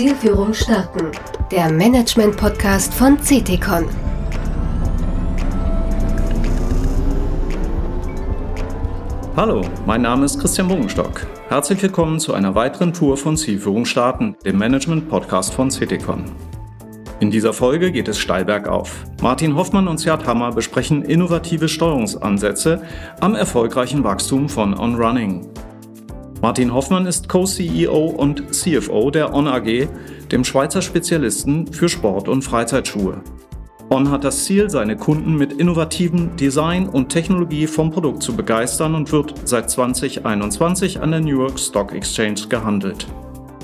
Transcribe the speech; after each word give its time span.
Zielführung 0.00 0.54
starten. 0.54 1.10
Der 1.50 1.70
Management-Podcast 1.70 2.94
von 2.94 3.18
CTCon. 3.18 3.84
Hallo, 9.36 9.60
mein 9.84 10.00
Name 10.00 10.24
ist 10.24 10.40
Christian 10.40 10.68
Bogenstock. 10.68 11.26
Herzlich 11.50 11.82
willkommen 11.82 12.18
zu 12.18 12.32
einer 12.32 12.54
weiteren 12.54 12.94
Tour 12.94 13.18
von 13.18 13.36
Zielführung 13.36 13.84
starten, 13.84 14.36
dem 14.42 14.56
Management-Podcast 14.56 15.52
von 15.52 15.68
CTCon. 15.68 16.24
In 17.20 17.30
dieser 17.30 17.52
Folge 17.52 17.92
geht 17.92 18.08
es 18.08 18.18
steil 18.18 18.46
bergauf. 18.46 19.04
Martin 19.20 19.54
Hoffmann 19.54 19.86
und 19.86 19.98
Siad 19.98 20.26
Hammer 20.26 20.52
besprechen 20.52 21.02
innovative 21.02 21.68
Steuerungsansätze 21.68 22.82
am 23.20 23.34
erfolgreichen 23.34 24.02
Wachstum 24.02 24.48
von 24.48 24.72
On 24.78 24.94
Running. 24.94 25.46
Martin 26.42 26.72
Hoffmann 26.72 27.04
ist 27.04 27.28
Co-CEO 27.28 28.06
und 28.16 28.54
CFO 28.54 29.10
der 29.10 29.34
On 29.34 29.46
AG, 29.46 29.88
dem 30.32 30.42
Schweizer 30.42 30.80
Spezialisten 30.80 31.70
für 31.70 31.90
Sport- 31.90 32.28
und 32.28 32.42
Freizeitschuhe. 32.42 33.22
On 33.90 34.10
hat 34.10 34.24
das 34.24 34.44
Ziel, 34.44 34.70
seine 34.70 34.96
Kunden 34.96 35.36
mit 35.36 35.52
innovativem 35.52 36.36
Design 36.36 36.88
und 36.88 37.10
Technologie 37.10 37.66
vom 37.66 37.90
Produkt 37.90 38.22
zu 38.22 38.34
begeistern 38.34 38.94
und 38.94 39.12
wird 39.12 39.34
seit 39.44 39.68
2021 39.68 41.02
an 41.02 41.10
der 41.10 41.20
New 41.20 41.40
York 41.40 41.58
Stock 41.58 41.92
Exchange 41.92 42.46
gehandelt. 42.48 43.06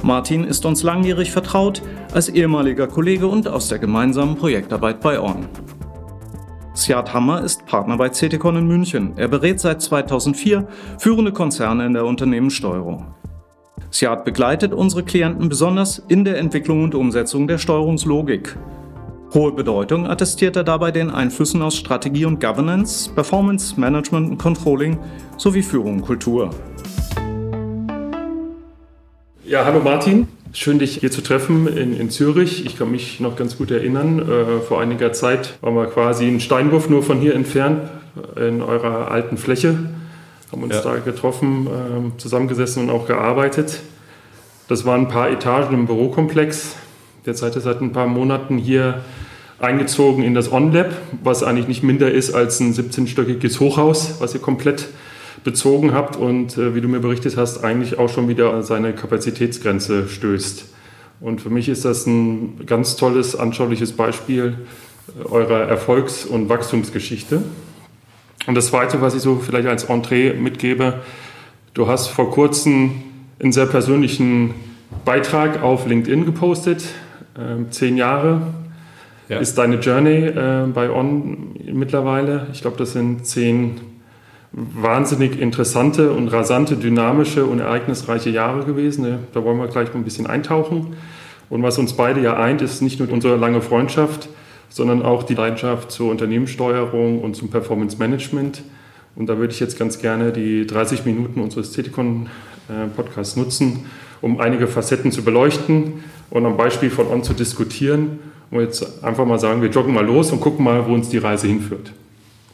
Martin 0.02 0.44
ist 0.44 0.66
uns 0.66 0.82
langjährig 0.82 1.30
vertraut 1.30 1.80
als 2.12 2.28
ehemaliger 2.28 2.88
Kollege 2.88 3.26
und 3.26 3.48
aus 3.48 3.68
der 3.68 3.78
gemeinsamen 3.78 4.36
Projektarbeit 4.36 5.00
bei 5.00 5.18
On. 5.18 5.48
Siad 6.76 7.14
Hammer 7.14 7.40
ist 7.40 7.64
Partner 7.64 7.96
bei 7.96 8.10
CTCon 8.10 8.56
in 8.56 8.66
München. 8.66 9.14
Er 9.16 9.28
berät 9.28 9.60
seit 9.60 9.80
2004 9.80 10.68
führende 10.98 11.32
Konzerne 11.32 11.86
in 11.86 11.94
der 11.94 12.04
Unternehmenssteuerung. 12.04 13.14
Siad 13.90 14.26
begleitet 14.26 14.74
unsere 14.74 15.02
Klienten 15.02 15.48
besonders 15.48 16.02
in 16.08 16.26
der 16.26 16.36
Entwicklung 16.36 16.84
und 16.84 16.94
Umsetzung 16.94 17.48
der 17.48 17.56
Steuerungslogik. 17.56 18.58
Hohe 19.32 19.52
Bedeutung 19.52 20.06
attestiert 20.06 20.54
er 20.56 20.64
dabei 20.64 20.90
den 20.90 21.08
Einflüssen 21.08 21.62
aus 21.62 21.76
Strategie 21.76 22.26
und 22.26 22.40
Governance, 22.40 23.10
Performance 23.10 23.80
Management 23.80 24.32
und 24.32 24.38
Controlling 24.38 24.98
sowie 25.38 25.62
Führung 25.62 25.94
und 25.94 26.02
Kultur. 26.02 26.50
Ja, 29.44 29.64
hallo 29.64 29.80
Martin. 29.80 30.28
Schön, 30.52 30.78
dich 30.78 30.98
hier 30.98 31.10
zu 31.10 31.22
treffen 31.22 31.66
in, 31.66 31.98
in 31.98 32.08
Zürich. 32.08 32.64
Ich 32.64 32.78
kann 32.78 32.90
mich 32.90 33.20
noch 33.20 33.36
ganz 33.36 33.58
gut 33.58 33.70
erinnern. 33.70 34.20
Äh, 34.20 34.60
vor 34.60 34.80
einiger 34.80 35.12
Zeit 35.12 35.58
waren 35.60 35.74
wir 35.74 35.86
quasi 35.86 36.26
einen 36.26 36.40
Steinwurf 36.40 36.88
nur 36.88 37.02
von 37.02 37.18
hier 37.18 37.34
entfernt 37.34 37.90
in 38.36 38.62
eurer 38.62 39.10
alten 39.10 39.36
Fläche. 39.36 39.76
Haben 40.52 40.62
uns 40.62 40.74
ja. 40.74 40.82
da 40.82 40.96
getroffen, 40.98 41.66
äh, 41.66 42.18
zusammengesessen 42.18 42.84
und 42.84 42.90
auch 42.90 43.06
gearbeitet. 43.06 43.80
Das 44.68 44.84
waren 44.84 45.02
ein 45.02 45.08
paar 45.08 45.30
Etagen 45.30 45.74
im 45.74 45.86
Bürokomplex. 45.86 46.76
Derzeit 47.26 47.56
ist 47.56 47.64
seit 47.64 47.80
ein 47.80 47.92
paar 47.92 48.06
Monaten 48.06 48.56
hier 48.56 49.02
eingezogen 49.58 50.22
in 50.22 50.34
das 50.34 50.52
OnLab, 50.52 50.94
was 51.22 51.42
eigentlich 51.42 51.68
nicht 51.68 51.82
minder 51.82 52.10
ist 52.10 52.32
als 52.32 52.60
ein 52.60 52.72
17-stöckiges 52.72 53.58
Hochhaus, 53.58 54.20
was 54.20 54.34
ihr 54.34 54.40
komplett 54.40 54.88
bezogen 55.46 55.94
habt 55.94 56.16
und 56.16 56.58
äh, 56.58 56.74
wie 56.74 56.80
du 56.80 56.88
mir 56.88 56.98
berichtet 56.98 57.36
hast, 57.36 57.64
eigentlich 57.64 57.98
auch 57.98 58.10
schon 58.10 58.28
wieder 58.28 58.52
an 58.52 58.64
seine 58.64 58.92
Kapazitätsgrenze 58.92 60.08
stößt. 60.08 60.66
Und 61.20 61.40
für 61.40 61.50
mich 61.50 61.68
ist 61.68 61.84
das 61.84 62.04
ein 62.04 62.66
ganz 62.66 62.96
tolles, 62.96 63.36
anschauliches 63.36 63.92
Beispiel 63.92 64.58
äh, 65.08 65.28
eurer 65.28 65.60
Erfolgs- 65.60 66.26
und 66.26 66.48
Wachstumsgeschichte. 66.48 67.42
Und 68.48 68.54
das 68.56 68.66
Zweite, 68.66 69.00
was 69.00 69.14
ich 69.14 69.22
so 69.22 69.36
vielleicht 69.36 69.68
als 69.68 69.84
Entree 69.84 70.34
mitgebe, 70.34 71.00
du 71.74 71.86
hast 71.86 72.08
vor 72.08 72.32
kurzem 72.32 73.02
einen 73.38 73.52
sehr 73.52 73.66
persönlichen 73.66 74.52
Beitrag 75.04 75.62
auf 75.62 75.86
LinkedIn 75.86 76.24
gepostet. 76.24 76.82
Äh, 77.36 77.70
zehn 77.70 77.96
Jahre 77.96 78.42
ja. 79.28 79.38
ist 79.38 79.56
deine 79.58 79.76
Journey 79.76 80.26
äh, 80.26 80.66
bei 80.74 80.90
On 80.90 81.54
mittlerweile. 81.72 82.48
Ich 82.52 82.62
glaube, 82.62 82.76
das 82.78 82.94
sind 82.94 83.24
zehn 83.24 83.80
wahnsinnig 84.56 85.38
interessante 85.38 86.12
und 86.12 86.28
rasante, 86.28 86.76
dynamische 86.76 87.44
und 87.44 87.60
ereignisreiche 87.60 88.30
Jahre 88.30 88.64
gewesen. 88.64 89.02
Ne? 89.02 89.18
Da 89.34 89.44
wollen 89.44 89.58
wir 89.58 89.68
gleich 89.68 89.92
mal 89.92 90.00
ein 90.00 90.04
bisschen 90.04 90.26
eintauchen. 90.26 90.96
Und 91.50 91.62
was 91.62 91.78
uns 91.78 91.92
beide 91.92 92.22
ja 92.22 92.36
eint, 92.38 92.62
ist 92.62 92.80
nicht 92.80 92.98
nur 92.98 93.10
unsere 93.12 93.36
lange 93.36 93.60
Freundschaft, 93.60 94.30
sondern 94.70 95.02
auch 95.02 95.24
die 95.24 95.34
Leidenschaft 95.34 95.92
zur 95.92 96.10
Unternehmenssteuerung 96.10 97.20
und 97.20 97.36
zum 97.36 97.50
Performance 97.50 97.98
Management. 97.98 98.62
Und 99.14 99.28
da 99.28 99.36
würde 99.36 99.52
ich 99.52 99.60
jetzt 99.60 99.78
ganz 99.78 99.98
gerne 99.98 100.32
die 100.32 100.66
30 100.66 101.04
Minuten 101.04 101.40
unseres 101.40 101.72
Ceticon-Podcasts 101.74 103.36
nutzen, 103.36 103.86
um 104.22 104.40
einige 104.40 104.66
Facetten 104.66 105.12
zu 105.12 105.22
beleuchten 105.22 106.04
und 106.30 106.46
am 106.46 106.56
Beispiel 106.56 106.90
von 106.90 107.08
On 107.08 107.22
zu 107.22 107.34
diskutieren. 107.34 108.18
Und 108.50 108.60
jetzt 108.60 109.04
einfach 109.04 109.26
mal 109.26 109.38
sagen, 109.38 109.60
wir 109.60 109.68
joggen 109.68 109.92
mal 109.92 110.04
los 110.04 110.32
und 110.32 110.40
gucken 110.40 110.64
mal, 110.64 110.88
wo 110.88 110.94
uns 110.94 111.10
die 111.10 111.18
Reise 111.18 111.46
hinführt. 111.46 111.92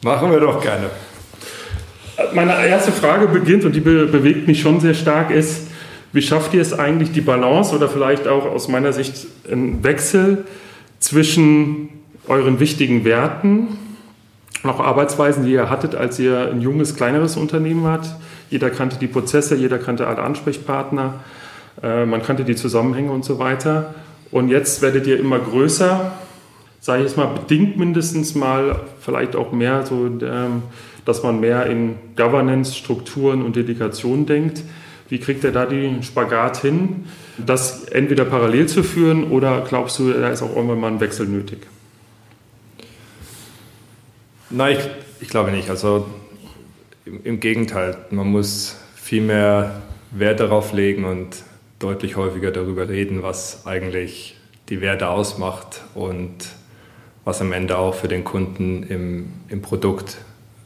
Machen 0.03 0.33
wir 0.33 0.41
doch 0.41 0.61
gerne 0.61 0.91
meine 2.35 2.67
erste 2.67 2.93
Frage 2.93 3.29
beginnt 3.29 3.65
und 3.65 3.75
die 3.75 3.81
be 3.81 4.07
bewegt 4.07 4.47
mich 4.47 4.61
schon 4.61 4.81
sehr 4.81 4.95
stark 4.95 5.31
ist, 5.31 5.69
wie 6.13 6.23
schafft 6.23 6.53
ihr 6.55 6.61
es 6.61 6.79
eigentlich, 6.79 7.13
die 7.13 7.21
Balance 7.23 7.75
oder 7.75 7.89
vielleicht 7.89 8.29
auch 8.29 8.45
aus 8.45 8.69
meiner 8.69 8.93
Sicht 8.93 9.27
einen 9.51 9.83
Wechsel 9.83 10.45
zwischen 10.99 11.89
euren 12.29 12.61
wichtigen 12.61 13.05
Werten 13.05 13.79
und 14.63 14.71
auch 14.71 14.81
Arbeitsweisen, 14.81 15.45
die 15.45 15.53
ihr 15.53 15.71
hattet, 15.71 15.95
als 15.95 16.19
ihr 16.19 16.51
ein 16.51 16.61
junges, 16.61 16.95
kleineres 16.95 17.37
Unternehmen 17.37 17.83
wart? 17.83 18.15
Jeder 18.51 18.71
kannte 18.71 18.97
die 18.99 19.07
Prozesse, 19.07 19.57
jeder 19.57 19.79
kannte 19.79 20.07
alle 20.07 20.19
Ansprechpartner, 20.19 21.15
äh, 21.83 22.05
man 22.05 22.23
kannte 22.23 22.45
die 22.45 22.55
Zusammenhänge 22.55 23.11
und 23.11 23.25
so 23.25 23.39
weiter. 23.39 23.95
Und 24.31 24.49
jetzt 24.49 24.83
werdet 24.83 25.07
ihr 25.07 25.19
immer 25.19 25.39
größer, 25.39 26.13
sage 26.83 27.03
ich 27.03 27.09
jetzt 27.09 27.17
mal, 27.17 27.29
bedingt 27.29 27.79
mindestens 27.79 28.35
mal, 28.35 28.81
vielleicht 29.01 29.37
auch 29.37 29.53
mehr 29.53 29.87
so. 29.87 30.07
Ähm, 30.07 30.65
dass 31.05 31.23
man 31.23 31.41
mehr 31.41 31.67
in 31.67 31.97
Governance, 32.17 32.75
Strukturen 32.75 33.43
und 33.43 33.57
Delegation 33.57 34.27
denkt. 34.27 34.63
Wie 35.09 35.19
kriegt 35.19 35.45
er 35.45 35.53
da 35.53 35.67
den 35.67 36.03
Spagat 36.03 36.59
hin, 36.59 37.05
das 37.39 37.85
entweder 37.85 38.25
parallel 38.25 38.67
zu 38.67 38.83
führen 38.83 39.25
oder 39.31 39.65
glaubst 39.69 39.99
du, 39.99 40.13
da 40.13 40.31
ist 40.31 40.43
auch 40.43 40.55
irgendwann 40.55 40.81
mal 40.81 40.91
ein 40.91 41.01
Wechsel 41.01 41.27
nötig? 41.27 41.67
Nein, 44.49 44.79
ich, 44.79 44.89
ich 45.23 45.29
glaube 45.29 45.51
nicht. 45.51 45.69
Also 45.69 46.07
im, 47.05 47.21
im, 47.25 47.41
Gegenteil, 47.41 47.97
man 48.11 48.29
muss 48.29 48.77
viel 48.95 49.23
mehr 49.23 49.83
Wert 50.13 50.41
darauf 50.41 50.73
legen 50.73 51.05
und 51.05 51.43
deutlich 51.79 52.17
häufiger 52.17 52.51
darüber 52.51 52.89
reden, 52.89 53.23
was 53.23 53.67
eigentlich 53.67 54.37
die 54.69 54.81
Werte 54.81 55.09
ausmacht 55.09 55.83
und 55.95 56.37
was 57.25 57.41
am 57.41 57.53
Ende 57.53 57.79
auch 57.79 57.95
für 57.95 58.09
den 58.09 58.25
Kunden 58.25 58.83
im, 58.85 59.33
im 59.49 59.63
Produkt 59.63 60.19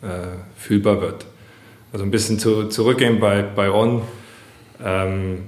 äh, 0.03 0.37
fühlbar 0.57 1.01
wird. 1.01 1.27
Also 1.93 2.05
ein 2.05 2.11
bisschen 2.11 2.39
zu, 2.39 2.69
zurückgehen 2.69 3.21
bei, 3.21 3.43
bei 3.43 3.71
On. 3.71 4.03
Ähm, 4.83 5.45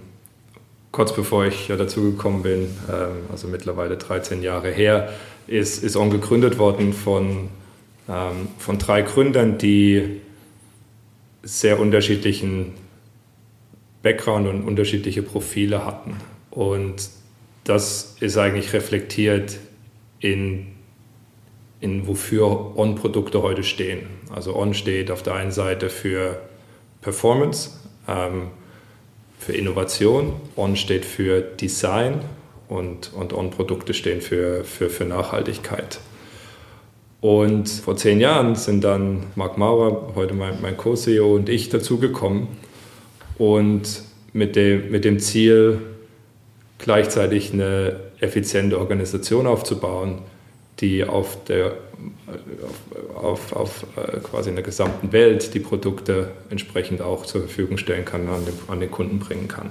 kurz 0.92 1.14
bevor 1.14 1.46
ich 1.46 1.68
ja 1.68 1.76
dazugekommen 1.76 2.42
bin, 2.42 2.68
ähm, 2.90 3.26
also 3.30 3.48
mittlerweile 3.48 3.96
13 3.96 4.42
Jahre 4.42 4.70
her, 4.70 5.12
ist, 5.46 5.82
ist 5.82 5.96
On 5.96 6.10
gegründet 6.10 6.58
worden 6.58 6.92
von, 6.92 7.48
ähm, 8.08 8.48
von 8.58 8.78
drei 8.78 9.02
Gründern, 9.02 9.58
die 9.58 10.20
sehr 11.42 11.80
unterschiedlichen 11.80 12.74
Background 14.02 14.48
und 14.48 14.62
unterschiedliche 14.62 15.22
Profile 15.22 15.84
hatten. 15.84 16.16
Und 16.50 17.10
das 17.64 18.16
ist 18.20 18.36
eigentlich 18.36 18.72
reflektiert 18.72 19.58
in 20.20 20.66
in 21.80 22.06
wofür 22.06 22.76
On-Produkte 22.76 23.42
heute 23.42 23.62
stehen. 23.62 24.06
Also 24.34 24.56
On 24.56 24.74
steht 24.74 25.10
auf 25.10 25.22
der 25.22 25.34
einen 25.34 25.52
Seite 25.52 25.90
für 25.90 26.40
Performance, 27.00 27.70
ähm, 28.08 28.48
für 29.38 29.52
Innovation, 29.52 30.32
On 30.56 30.76
steht 30.76 31.04
für 31.04 31.40
Design 31.40 32.20
und, 32.68 33.12
und 33.14 33.32
On-Produkte 33.32 33.94
stehen 33.94 34.20
für, 34.20 34.64
für, 34.64 34.90
für 34.90 35.04
Nachhaltigkeit. 35.04 36.00
Und 37.20 37.68
vor 37.68 37.96
zehn 37.96 38.20
Jahren 38.20 38.54
sind 38.54 38.84
dann 38.84 39.24
Marc 39.34 39.58
Maurer, 39.58 40.14
heute 40.14 40.34
mein, 40.34 40.60
mein 40.60 40.76
Co-CEO 40.76 41.34
und 41.34 41.48
ich 41.48 41.68
dazugekommen 41.68 42.48
und 43.38 44.02
mit 44.32 44.54
dem, 44.54 44.90
mit 44.90 45.04
dem 45.04 45.18
Ziel, 45.18 45.80
gleichzeitig 46.78 47.52
eine 47.52 47.96
effiziente 48.20 48.78
Organisation 48.78 49.48
aufzubauen, 49.48 50.20
die 50.80 51.04
auf 51.04 51.44
der 51.44 51.74
auf, 53.14 53.52
auf, 53.52 53.84
äh, 53.96 54.18
quasi 54.18 54.50
in 54.50 54.54
der 54.54 54.64
gesamten 54.64 55.12
Welt 55.12 55.54
die 55.54 55.60
Produkte 55.60 56.30
entsprechend 56.50 57.02
auch 57.02 57.26
zur 57.26 57.42
Verfügung 57.42 57.78
stellen 57.78 58.04
kann, 58.04 58.28
an 58.28 58.44
den, 58.44 58.54
an 58.68 58.80
den 58.80 58.90
Kunden 58.90 59.18
bringen 59.18 59.48
kann. 59.48 59.70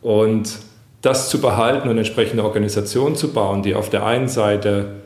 Und 0.00 0.58
das 1.00 1.28
zu 1.28 1.40
behalten 1.40 1.88
und 1.88 1.98
entsprechende 1.98 2.44
Organisationen 2.44 3.16
zu 3.16 3.32
bauen, 3.32 3.62
die 3.62 3.74
auf 3.74 3.90
der 3.90 4.06
einen 4.06 4.28
Seite 4.28 5.02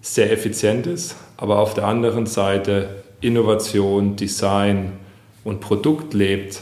sehr 0.00 0.32
effizient 0.32 0.86
ist, 0.86 1.16
aber 1.36 1.58
auf 1.58 1.74
der 1.74 1.86
anderen 1.86 2.26
Seite 2.26 3.02
Innovation, 3.20 4.16
Design 4.16 4.92
und 5.44 5.60
Produkt 5.60 6.14
lebt, 6.14 6.60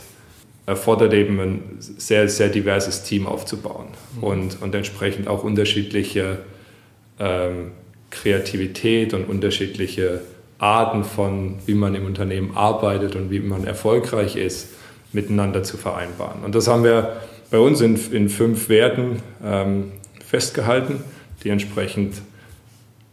erfordert 0.67 1.13
eben 1.13 1.39
ein 1.41 1.63
sehr, 1.79 2.29
sehr 2.29 2.49
diverses 2.49 3.03
Team 3.03 3.27
aufzubauen 3.27 3.89
mhm. 4.17 4.23
und, 4.25 4.63
und 4.63 4.75
entsprechend 4.75 5.29
auch 5.29 5.45
unterschiedliche 5.45 6.39
ähm, 7.21 7.73
Kreativität 8.15 9.13
und 9.15 9.25
unterschiedliche 9.25 10.21
Arten 10.59 11.05
von, 11.05 11.57
wie 11.67 11.75
man 11.75 11.95
im 11.95 12.07
Unternehmen 12.07 12.57
arbeitet 12.57 13.17
und 13.17 13.31
wie 13.31 13.41
man 13.41 13.67
erfolgreich 13.67 14.37
ist, 14.37 14.69
miteinander 15.13 15.63
zu 15.63 15.77
vereinbaren. 15.77 16.43
Und 16.45 16.55
das 16.55 16.69
haben 16.69 16.85
wir 16.85 17.21
bei 17.51 17.59
uns 17.59 17.81
in, 17.81 17.99
in 18.13 18.29
fünf 18.29 18.69
Werten 18.69 19.23
ähm, 19.45 19.93
festgehalten, 20.25 21.03
die 21.43 21.51
entsprechend 21.51 22.15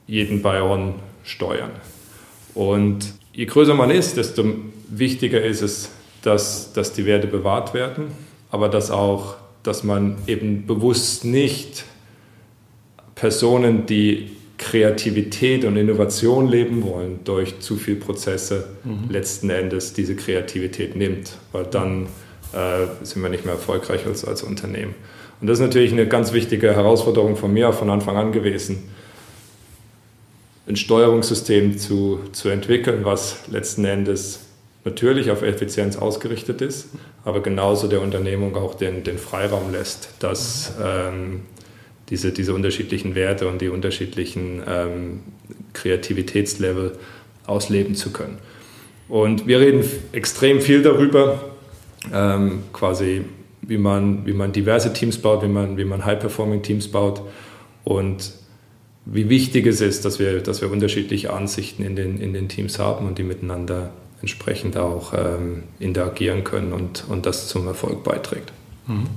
jeden 0.08 0.42
Bayern 0.42 0.96
steuern. 1.24 1.72
Und 2.54 3.14
je 3.34 3.46
größer 3.46 3.74
man 3.74 3.92
ist, 3.92 4.18
desto 4.18 4.46
wichtiger 4.90 5.44
ist 5.44 5.62
es, 5.62 5.90
dass, 6.22 6.74
dass 6.74 6.94
die 6.94 7.06
Werte 7.06 7.28
bewahrt 7.28 7.74
werden, 7.74 8.06
aber 8.52 8.70
dass 8.70 8.92
auch, 8.92 9.36
dass 9.64 9.84
man 9.84 10.18
eben 10.28 10.66
bewusst 10.66 11.26
nicht 11.26 11.86
Personen, 13.16 13.86
die 13.86 14.32
Kreativität 14.62 15.66
und 15.66 15.76
Innovation 15.76 16.48
leben 16.48 16.84
wollen, 16.84 17.20
durch 17.24 17.60
zu 17.60 17.78
viele 17.78 17.98
Prozesse 17.98 18.70
mhm. 18.84 19.10
letzten 19.10 19.50
Endes 19.50 19.94
diese 19.94 20.16
Kreativität 20.16 20.96
nimmt, 20.96 21.34
weil 21.52 21.66
dann 21.66 22.06
äh, 22.54 22.86
sind 23.04 23.24
wir 23.24 23.30
nicht 23.30 23.44
mehr 23.44 23.56
erfolgreich 23.56 24.06
als, 24.06 24.24
als 24.24 24.44
Unternehmen. 24.44 24.94
Und 25.42 25.48
das 25.48 25.58
ist 25.58 25.66
natürlich 25.66 25.92
eine 25.92 26.08
ganz 26.08 26.32
wichtige 26.32 26.76
Herausforderung 26.76 27.36
von 27.36 27.52
mir 27.52 27.74
von 27.74 27.90
Anfang 27.90 28.16
an 28.16 28.32
gewesen, 28.32 28.84
ein 30.68 30.76
Steuerungssystem 30.76 31.80
zu, 31.80 32.20
zu 32.32 32.50
entwickeln, 32.50 33.04
was 33.04 33.48
letzten 33.48 33.84
Endes 33.84 34.42
natürlich 34.86 35.32
auf 35.32 35.42
Effizienz 35.42 35.98
ausgerichtet 35.98 36.62
ist, 36.62 36.90
aber 37.26 37.42
genauso 37.42 37.88
der 37.88 38.02
Unternehmung 38.02 38.56
auch 38.56 38.76
den, 38.76 39.04
den 39.04 39.18
Freiraum 39.18 39.72
lässt, 39.72 40.10
dass 40.20 40.74
ähm, 40.84 41.42
diese, 42.12 42.32
diese 42.32 42.54
unterschiedlichen 42.54 43.16
Werte 43.16 43.48
und 43.48 43.62
die 43.62 43.70
unterschiedlichen 43.70 44.62
ähm, 44.68 45.22
Kreativitätslevel 45.74 46.98
ausleben 47.48 47.96
zu 47.96 48.12
können. 48.12 48.38
Und 49.10 49.48
wir 49.48 49.60
reden 49.60 49.84
extrem 50.12 50.62
viel 50.62 50.84
darüber, 50.84 51.44
ähm, 52.14 52.64
quasi 52.74 53.24
wie 53.62 53.78
man, 53.78 54.26
wie 54.26 54.34
man 54.34 54.52
diverse 54.52 54.94
Teams 54.94 55.18
baut, 55.18 55.44
wie 55.44 55.48
man, 55.48 55.78
wie 55.78 55.86
man 55.86 56.06
High-Performing-Teams 56.06 56.90
baut 56.90 57.22
und 57.84 58.34
wie 59.06 59.30
wichtig 59.30 59.66
es 59.66 59.82
ist, 59.82 60.06
dass 60.06 60.20
wir, 60.20 60.42
dass 60.42 60.62
wir 60.62 60.72
unterschiedliche 60.72 61.34
Ansichten 61.34 61.84
in 61.84 61.96
den, 61.96 62.20
in 62.20 62.34
den 62.34 62.50
Teams 62.50 62.78
haben 62.80 63.08
und 63.08 63.18
die 63.18 63.24
miteinander 63.24 63.92
entsprechend 64.22 64.78
auch 64.78 65.14
ähm, 65.14 65.64
interagieren 65.80 66.44
können 66.44 66.74
und, 66.74 67.06
und 67.10 67.26
das 67.26 67.48
zum 67.48 67.68
Erfolg 67.68 68.04
beiträgt. 68.04 68.52
Mhm. 68.88 69.08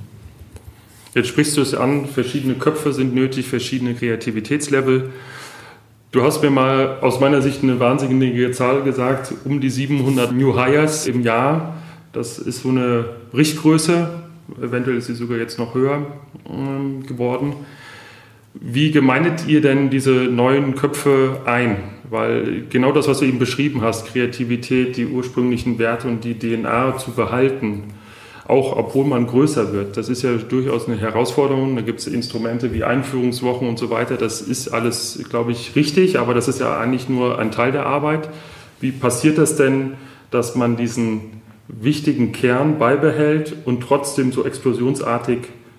Jetzt 1.15 1.29
sprichst 1.29 1.57
du 1.57 1.61
es 1.61 1.75
an, 1.75 2.07
verschiedene 2.07 2.55
Köpfe 2.55 2.93
sind 2.93 3.15
nötig, 3.15 3.47
verschiedene 3.47 3.95
Kreativitätslevel. 3.95 5.11
Du 6.11 6.23
hast 6.23 6.43
mir 6.43 6.51
mal 6.51 6.99
aus 7.03 7.21
meiner 7.21 7.41
Sicht 7.41 7.63
eine 7.63 7.79
wahnsinnige 7.79 8.51
Zahl 8.51 8.83
gesagt, 8.83 9.33
um 9.45 9.61
die 9.61 9.71
700 9.71 10.33
New 10.33 10.59
Hires 10.59 11.07
im 11.07 11.23
Jahr. 11.23 11.77
Das 12.13 12.39
ist 12.39 12.63
so 12.63 12.71
eine 12.71 13.05
Richtgröße, 13.33 14.09
eventuell 14.61 14.97
ist 14.97 15.07
sie 15.07 15.15
sogar 15.15 15.39
jetzt 15.39 15.59
noch 15.59 15.75
höher 15.75 16.05
ähm, 16.49 17.07
geworden. 17.07 17.55
Wie 18.55 18.91
gemeinet 18.91 19.47
ihr 19.47 19.61
denn 19.61 19.91
diese 19.91 20.11
neuen 20.11 20.75
Köpfe 20.75 21.41
ein? 21.45 21.77
Weil 22.11 22.65
genau 22.71 22.93
das, 22.93 23.07
was 23.09 23.21
du 23.21 23.25
eben 23.25 23.39
beschrieben 23.39 23.83
hast, 23.83 24.07
Kreativität, 24.07 24.97
die 24.97 25.07
ursprünglichen 25.07 25.79
Werte 25.79 26.09
und 26.09 26.25
die 26.25 26.39
DNA 26.39 26.99
zu 26.99 27.13
behalten, 27.13 27.85
auch 28.47 28.77
obwohl 28.77 29.07
man 29.07 29.27
größer 29.27 29.73
wird. 29.73 29.97
Das 29.97 30.09
ist 30.09 30.23
ja 30.23 30.35
durchaus 30.35 30.87
eine 30.87 30.99
Herausforderung. 30.99 31.77
Da 31.77 31.83
gibt 31.83 32.01
es 32.01 32.07
Instrumente 32.07 32.73
wie 32.75 32.85
Einführungswochen 32.85 33.69
und 33.69 33.79
so 33.79 33.91
weiter. 33.91 34.17
Das 34.17 34.43
ist 34.43 34.69
alles, 34.69 35.25
glaube 35.29 35.53
ich, 35.53 35.75
richtig, 35.77 36.19
aber 36.19 36.35
das 36.35 36.49
ist 36.49 36.61
ja 36.61 36.79
eigentlich 36.79 37.09
nur 37.09 37.39
ein 37.39 37.51
Teil 37.51 37.73
der 37.73 37.87
Arbeit. 37.87 38.29
Wie 38.81 38.93
passiert 38.93 39.39
das 39.39 39.57
denn, 39.57 39.95
dass 40.31 40.55
man 40.57 40.77
diesen 40.77 41.43
wichtigen 41.69 42.33
Kern 42.33 42.79
beibehält 42.79 43.57
und 43.65 43.83
trotzdem 43.83 44.33
so 44.33 44.45
explosionsartig 44.45 45.39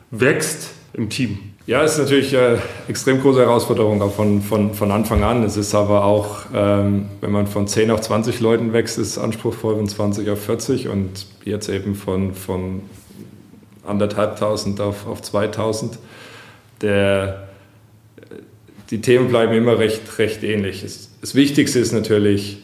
wächst 0.09 0.71
im 0.93 1.09
Team? 1.09 1.37
Ja, 1.67 1.83
es 1.83 1.93
ist 1.93 1.97
natürlich 1.97 2.37
eine 2.37 2.61
extrem 2.87 3.19
große 3.19 3.39
Herausforderung 3.39 3.99
auch 4.03 4.13
von, 4.13 4.43
von, 4.43 4.75
von 4.75 4.91
Anfang 4.91 5.23
an. 5.23 5.43
Es 5.43 5.57
ist 5.57 5.73
aber 5.73 6.03
auch, 6.03 6.45
ähm, 6.53 7.07
wenn 7.21 7.31
man 7.31 7.47
von 7.47 7.67
10 7.67 7.89
auf 7.89 8.01
20 8.01 8.39
Leuten 8.39 8.71
wächst, 8.71 8.99
ist 8.99 9.07
es 9.07 9.17
anspruchsvoll 9.17 9.75
von 9.75 9.87
20 9.87 10.29
auf 10.29 10.43
40 10.45 10.89
und 10.89 11.25
jetzt 11.43 11.67
eben 11.67 11.95
von, 11.95 12.35
von 12.35 12.83
anderthalbtausend 13.83 14.79
auf, 14.79 15.07
auf 15.07 15.23
2000. 15.23 15.97
Der, 16.81 17.47
die 18.91 19.01
Themen 19.01 19.29
bleiben 19.29 19.53
immer 19.53 19.79
recht, 19.79 20.19
recht 20.19 20.43
ähnlich. 20.43 20.83
Das, 20.83 21.09
das 21.19 21.33
Wichtigste 21.33 21.79
ist 21.79 21.93
natürlich, 21.93 22.59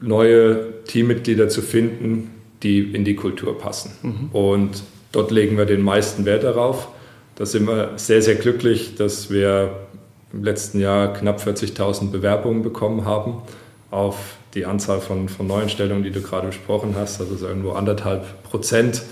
neue 0.00 0.82
Teammitglieder 0.84 1.50
zu 1.50 1.60
finden, 1.60 2.30
die 2.62 2.80
in 2.80 3.04
die 3.04 3.16
Kultur 3.16 3.58
passen. 3.58 3.92
Mhm. 4.02 4.28
Und 4.32 4.82
Dort 5.12 5.30
legen 5.30 5.56
wir 5.56 5.64
den 5.64 5.82
meisten 5.82 6.24
Wert 6.24 6.44
darauf. 6.44 6.88
Da 7.36 7.46
sind 7.46 7.66
wir 7.66 7.92
sehr, 7.96 8.22
sehr 8.22 8.34
glücklich, 8.34 8.94
dass 8.96 9.30
wir 9.30 9.86
im 10.32 10.44
letzten 10.44 10.80
Jahr 10.80 11.12
knapp 11.12 11.40
40.000 11.40 12.10
Bewerbungen 12.10 12.62
bekommen 12.62 13.04
haben 13.04 13.42
auf 13.90 14.36
die 14.54 14.66
Anzahl 14.66 15.00
von, 15.00 15.28
von 15.28 15.46
neuen 15.46 15.68
Stellungen, 15.68 16.02
die 16.02 16.10
du 16.10 16.20
gerade 16.20 16.48
besprochen 16.48 16.94
hast. 16.96 17.20
Also 17.20 17.36
so 17.36 17.46
irgendwo 17.46 17.72
anderthalb 17.72 18.42
Prozent, 18.42 19.02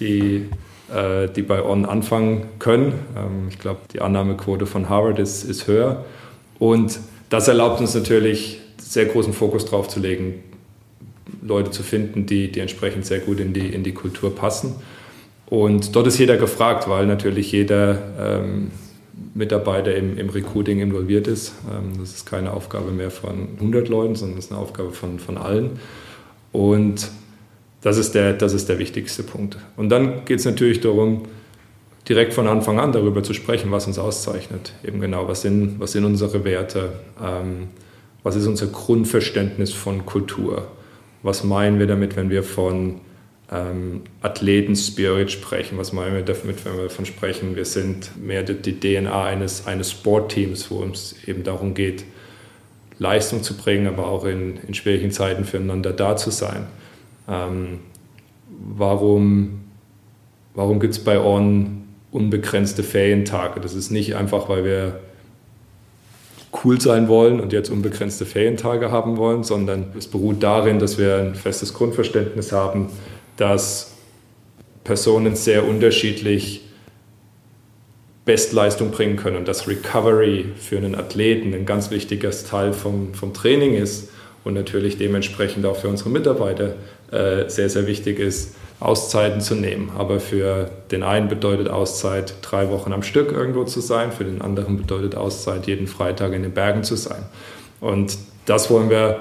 die, 0.00 0.48
äh, 0.92 1.28
die 1.28 1.42
bei 1.42 1.62
On 1.62 1.84
anfangen 1.84 2.48
können. 2.58 2.94
Ähm, 3.16 3.48
ich 3.48 3.58
glaube, 3.58 3.80
die 3.92 4.00
Annahmequote 4.00 4.66
von 4.66 4.88
Harvard 4.88 5.18
ist, 5.18 5.44
ist 5.44 5.66
höher. 5.66 6.04
Und 6.58 6.98
das 7.30 7.48
erlaubt 7.48 7.80
uns 7.80 7.94
natürlich, 7.94 8.60
sehr 8.78 9.06
großen 9.06 9.32
Fokus 9.32 9.64
darauf 9.64 9.88
zu 9.88 10.00
legen, 10.00 10.42
Leute 11.42 11.70
zu 11.70 11.82
finden, 11.82 12.26
die, 12.26 12.50
die 12.50 12.60
entsprechend 12.60 13.06
sehr 13.06 13.18
gut 13.18 13.40
in 13.40 13.52
die, 13.52 13.66
in 13.66 13.82
die 13.82 13.92
Kultur 13.92 14.34
passen. 14.34 14.74
Und 15.46 15.94
dort 15.94 16.06
ist 16.06 16.18
jeder 16.18 16.36
gefragt, 16.36 16.88
weil 16.88 17.06
natürlich 17.06 17.52
jeder 17.52 17.98
ähm, 18.18 18.70
Mitarbeiter 19.34 19.94
im, 19.94 20.16
im, 20.16 20.30
Recruiting 20.30 20.80
involviert 20.80 21.26
ist. 21.26 21.52
Ähm, 21.70 21.98
das 21.98 22.14
ist 22.14 22.26
keine 22.26 22.52
Aufgabe 22.52 22.90
mehr 22.90 23.10
von 23.10 23.48
100 23.56 23.88
Leuten, 23.88 24.14
sondern 24.14 24.36
das 24.36 24.46
ist 24.46 24.52
eine 24.52 24.60
Aufgabe 24.60 24.92
von, 24.92 25.18
von 25.18 25.36
allen. 25.36 25.78
Und 26.52 27.10
das 27.82 27.98
ist, 27.98 28.14
der, 28.14 28.32
das 28.32 28.54
ist 28.54 28.68
der 28.68 28.78
wichtigste 28.78 29.22
Punkt. 29.22 29.58
Und 29.76 29.90
dann 29.90 30.24
geht 30.24 30.38
es 30.38 30.44
natürlich 30.44 30.80
darum, 30.80 31.22
direkt 32.08 32.32
von 32.32 32.46
Anfang 32.46 32.78
an 32.78 32.92
darüber 32.92 33.22
zu 33.22 33.34
sprechen, 33.34 33.70
was 33.70 33.86
uns 33.86 33.98
auszeichnet. 33.98 34.72
Eben 34.84 35.00
genau, 35.00 35.28
was 35.28 35.42
sind, 35.42 35.80
was 35.80 35.92
sind 35.92 36.04
unsere 36.04 36.44
Werte, 36.44 36.92
ähm, 37.22 37.68
was 38.22 38.36
ist 38.36 38.46
unser 38.46 38.68
Grundverständnis 38.68 39.72
von 39.72 40.06
Kultur, 40.06 40.68
was 41.22 41.44
meinen 41.44 41.78
wir 41.78 41.86
damit, 41.86 42.16
wenn 42.16 42.30
wir 42.30 42.42
von 42.42 43.00
ähm, 43.54 44.02
Athleten-Spirit 44.22 45.30
sprechen. 45.30 45.78
Was 45.78 45.92
meinen 45.92 46.14
wir 46.14 46.22
damit, 46.22 46.64
wenn 46.64 46.76
wir 46.76 46.84
davon 46.84 47.06
sprechen? 47.06 47.56
Wir 47.56 47.64
sind 47.64 48.10
mehr 48.20 48.42
die, 48.42 48.80
DNA 48.80 49.24
eines, 49.24 49.66
eines 49.66 49.90
Sportteams, 49.90 50.70
wo 50.70 50.82
es 50.84 51.16
eben 51.26 51.44
darum 51.44 51.74
geht, 51.74 52.04
Leistung 52.98 53.42
zu 53.42 53.56
bringen, 53.56 53.86
aber 53.86 54.06
auch 54.06 54.24
in, 54.24 54.58
in 54.66 54.74
schwierigen 54.74 55.10
Zeiten 55.10 55.44
füreinander 55.44 55.92
da 55.92 56.16
zu 56.16 56.30
sein. 56.30 56.66
Ähm, 57.28 57.80
warum 58.48 59.64
warum 60.54 60.80
gibt 60.80 60.94
es 60.94 61.02
bei 61.02 61.20
On 61.20 61.84
unbegrenzte 62.10 62.82
Ferientage? 62.82 63.60
Das 63.60 63.74
ist 63.74 63.90
nicht 63.90 64.14
einfach, 64.16 64.48
weil 64.48 64.64
wir 64.64 65.00
cool 66.64 66.80
sein 66.80 67.08
wollen 67.08 67.40
und 67.40 67.52
jetzt 67.52 67.68
unbegrenzte 67.68 68.24
Ferientage 68.24 68.92
haben 68.92 69.16
wollen, 69.16 69.42
sondern 69.42 69.86
es 69.98 70.06
beruht 70.06 70.42
darin, 70.42 70.78
dass 70.78 70.98
wir 70.98 71.16
ein 71.16 71.34
festes 71.34 71.74
Grundverständnis 71.74 72.52
haben, 72.52 72.90
dass 73.36 73.92
Personen 74.84 75.34
sehr 75.34 75.66
unterschiedlich 75.66 76.62
Bestleistung 78.24 78.90
bringen 78.90 79.16
können 79.16 79.36
und 79.36 79.48
dass 79.48 79.68
Recovery 79.68 80.46
für 80.56 80.78
einen 80.78 80.94
Athleten 80.94 81.52
ein 81.52 81.66
ganz 81.66 81.90
wichtiges 81.90 82.44
Teil 82.44 82.72
vom, 82.72 83.12
vom 83.12 83.34
Training 83.34 83.74
ist 83.74 84.10
und 84.44 84.54
natürlich 84.54 84.96
dementsprechend 84.96 85.66
auch 85.66 85.76
für 85.76 85.88
unsere 85.88 86.10
Mitarbeiter 86.10 86.74
äh, 87.10 87.48
sehr, 87.48 87.68
sehr 87.68 87.86
wichtig 87.86 88.18
ist, 88.18 88.54
Auszeiten 88.80 89.40
zu 89.40 89.54
nehmen. 89.54 89.90
Aber 89.96 90.20
für 90.20 90.70
den 90.90 91.02
einen 91.02 91.28
bedeutet 91.28 91.68
Auszeit 91.68 92.34
drei 92.42 92.70
Wochen 92.70 92.92
am 92.92 93.02
Stück 93.02 93.32
irgendwo 93.32 93.64
zu 93.64 93.80
sein, 93.80 94.10
für 94.10 94.24
den 94.24 94.40
anderen 94.40 94.76
bedeutet 94.76 95.16
Auszeit 95.16 95.66
jeden 95.66 95.86
Freitag 95.86 96.32
in 96.32 96.42
den 96.42 96.52
Bergen 96.52 96.82
zu 96.82 96.96
sein. 96.96 97.24
Und 97.80 98.16
das 98.46 98.70
wollen 98.70 98.90
wir, 98.90 99.20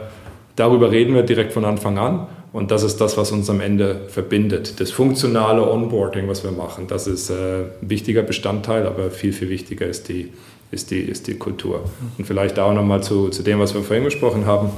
darüber 0.55 0.91
reden 0.91 1.13
wir 1.13 1.24
direkt 1.24 1.53
von 1.53 1.65
Anfang 1.65 1.98
an 1.98 2.27
und 2.53 2.69
das 2.69 2.83
ist 2.83 3.01
das, 3.01 3.17
was 3.17 3.31
uns 3.31 3.50
am 3.50 3.60
Ende 3.60 4.01
verbindet. 4.07 4.79
Das 4.79 4.91
funktionale 4.91 5.67
Onboarding, 5.67 6.27
was 6.27 6.43
wir 6.43 6.51
machen, 6.51 6.86
das 6.88 7.07
ist 7.07 7.31
äh, 7.31 7.63
ein 7.63 7.65
wichtiger 7.81 8.22
Bestandteil, 8.22 8.86
aber 8.86 9.10
viel, 9.10 9.33
viel 9.33 9.50
wichtiger 9.50 9.88
ist 9.88 10.07
die, 10.07 10.31
ist 10.69 10.91
die, 10.91 11.00
ist 11.00 11.25
die 11.25 11.33
Kultur. 11.33 11.83
Und 12.17 12.25
vielleicht 12.25 12.60
auch 12.60 12.74
nochmal 12.74 13.01
zu, 13.01 13.29
zu 13.29 13.41
dem, 13.41 13.60
was 13.60 13.74
wir 13.74 13.81
vorhin 13.81 14.03
gesprochen 14.03 14.45
haben. 14.45 14.69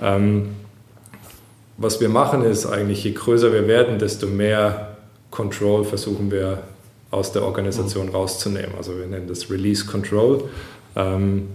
Ähm, 0.00 0.50
was 1.76 2.00
wir 2.00 2.08
machen 2.08 2.44
ist 2.44 2.66
eigentlich, 2.66 3.02
je 3.02 3.12
größer 3.12 3.52
wir 3.52 3.66
werden, 3.66 3.98
desto 3.98 4.26
mehr 4.26 4.96
Control 5.30 5.84
versuchen 5.84 6.30
wir 6.30 6.62
aus 7.10 7.32
der 7.32 7.42
Organisation 7.42 8.06
mhm. 8.06 8.14
rauszunehmen. 8.14 8.72
Also 8.76 8.96
wir 8.96 9.06
nennen 9.06 9.26
das 9.26 9.50
Release 9.50 9.86
Control, 9.86 10.44
ähm, 10.94 11.48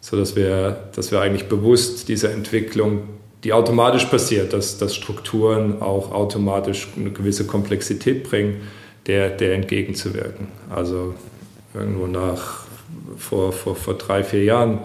so 0.00 0.16
dass 0.16 0.34
wir, 0.34 0.76
dass 0.94 1.12
wir 1.12 1.20
eigentlich 1.20 1.48
bewusst 1.48 2.08
diese 2.08 2.32
Entwicklung, 2.32 3.02
die 3.44 3.52
automatisch 3.52 4.06
passiert, 4.06 4.52
dass, 4.52 4.78
dass 4.78 4.94
Strukturen 4.94 5.82
auch 5.82 6.12
automatisch 6.12 6.88
eine 6.96 7.10
gewisse 7.10 7.46
Komplexität 7.46 8.24
bringen, 8.24 8.62
der, 9.06 9.30
der 9.30 9.54
entgegenzuwirken. 9.54 10.48
Also 10.74 11.14
irgendwo 11.74 12.06
nach 12.06 12.64
vor, 13.18 13.52
vor, 13.52 13.76
vor 13.76 13.94
drei, 13.94 14.24
vier 14.24 14.44
Jahren 14.44 14.78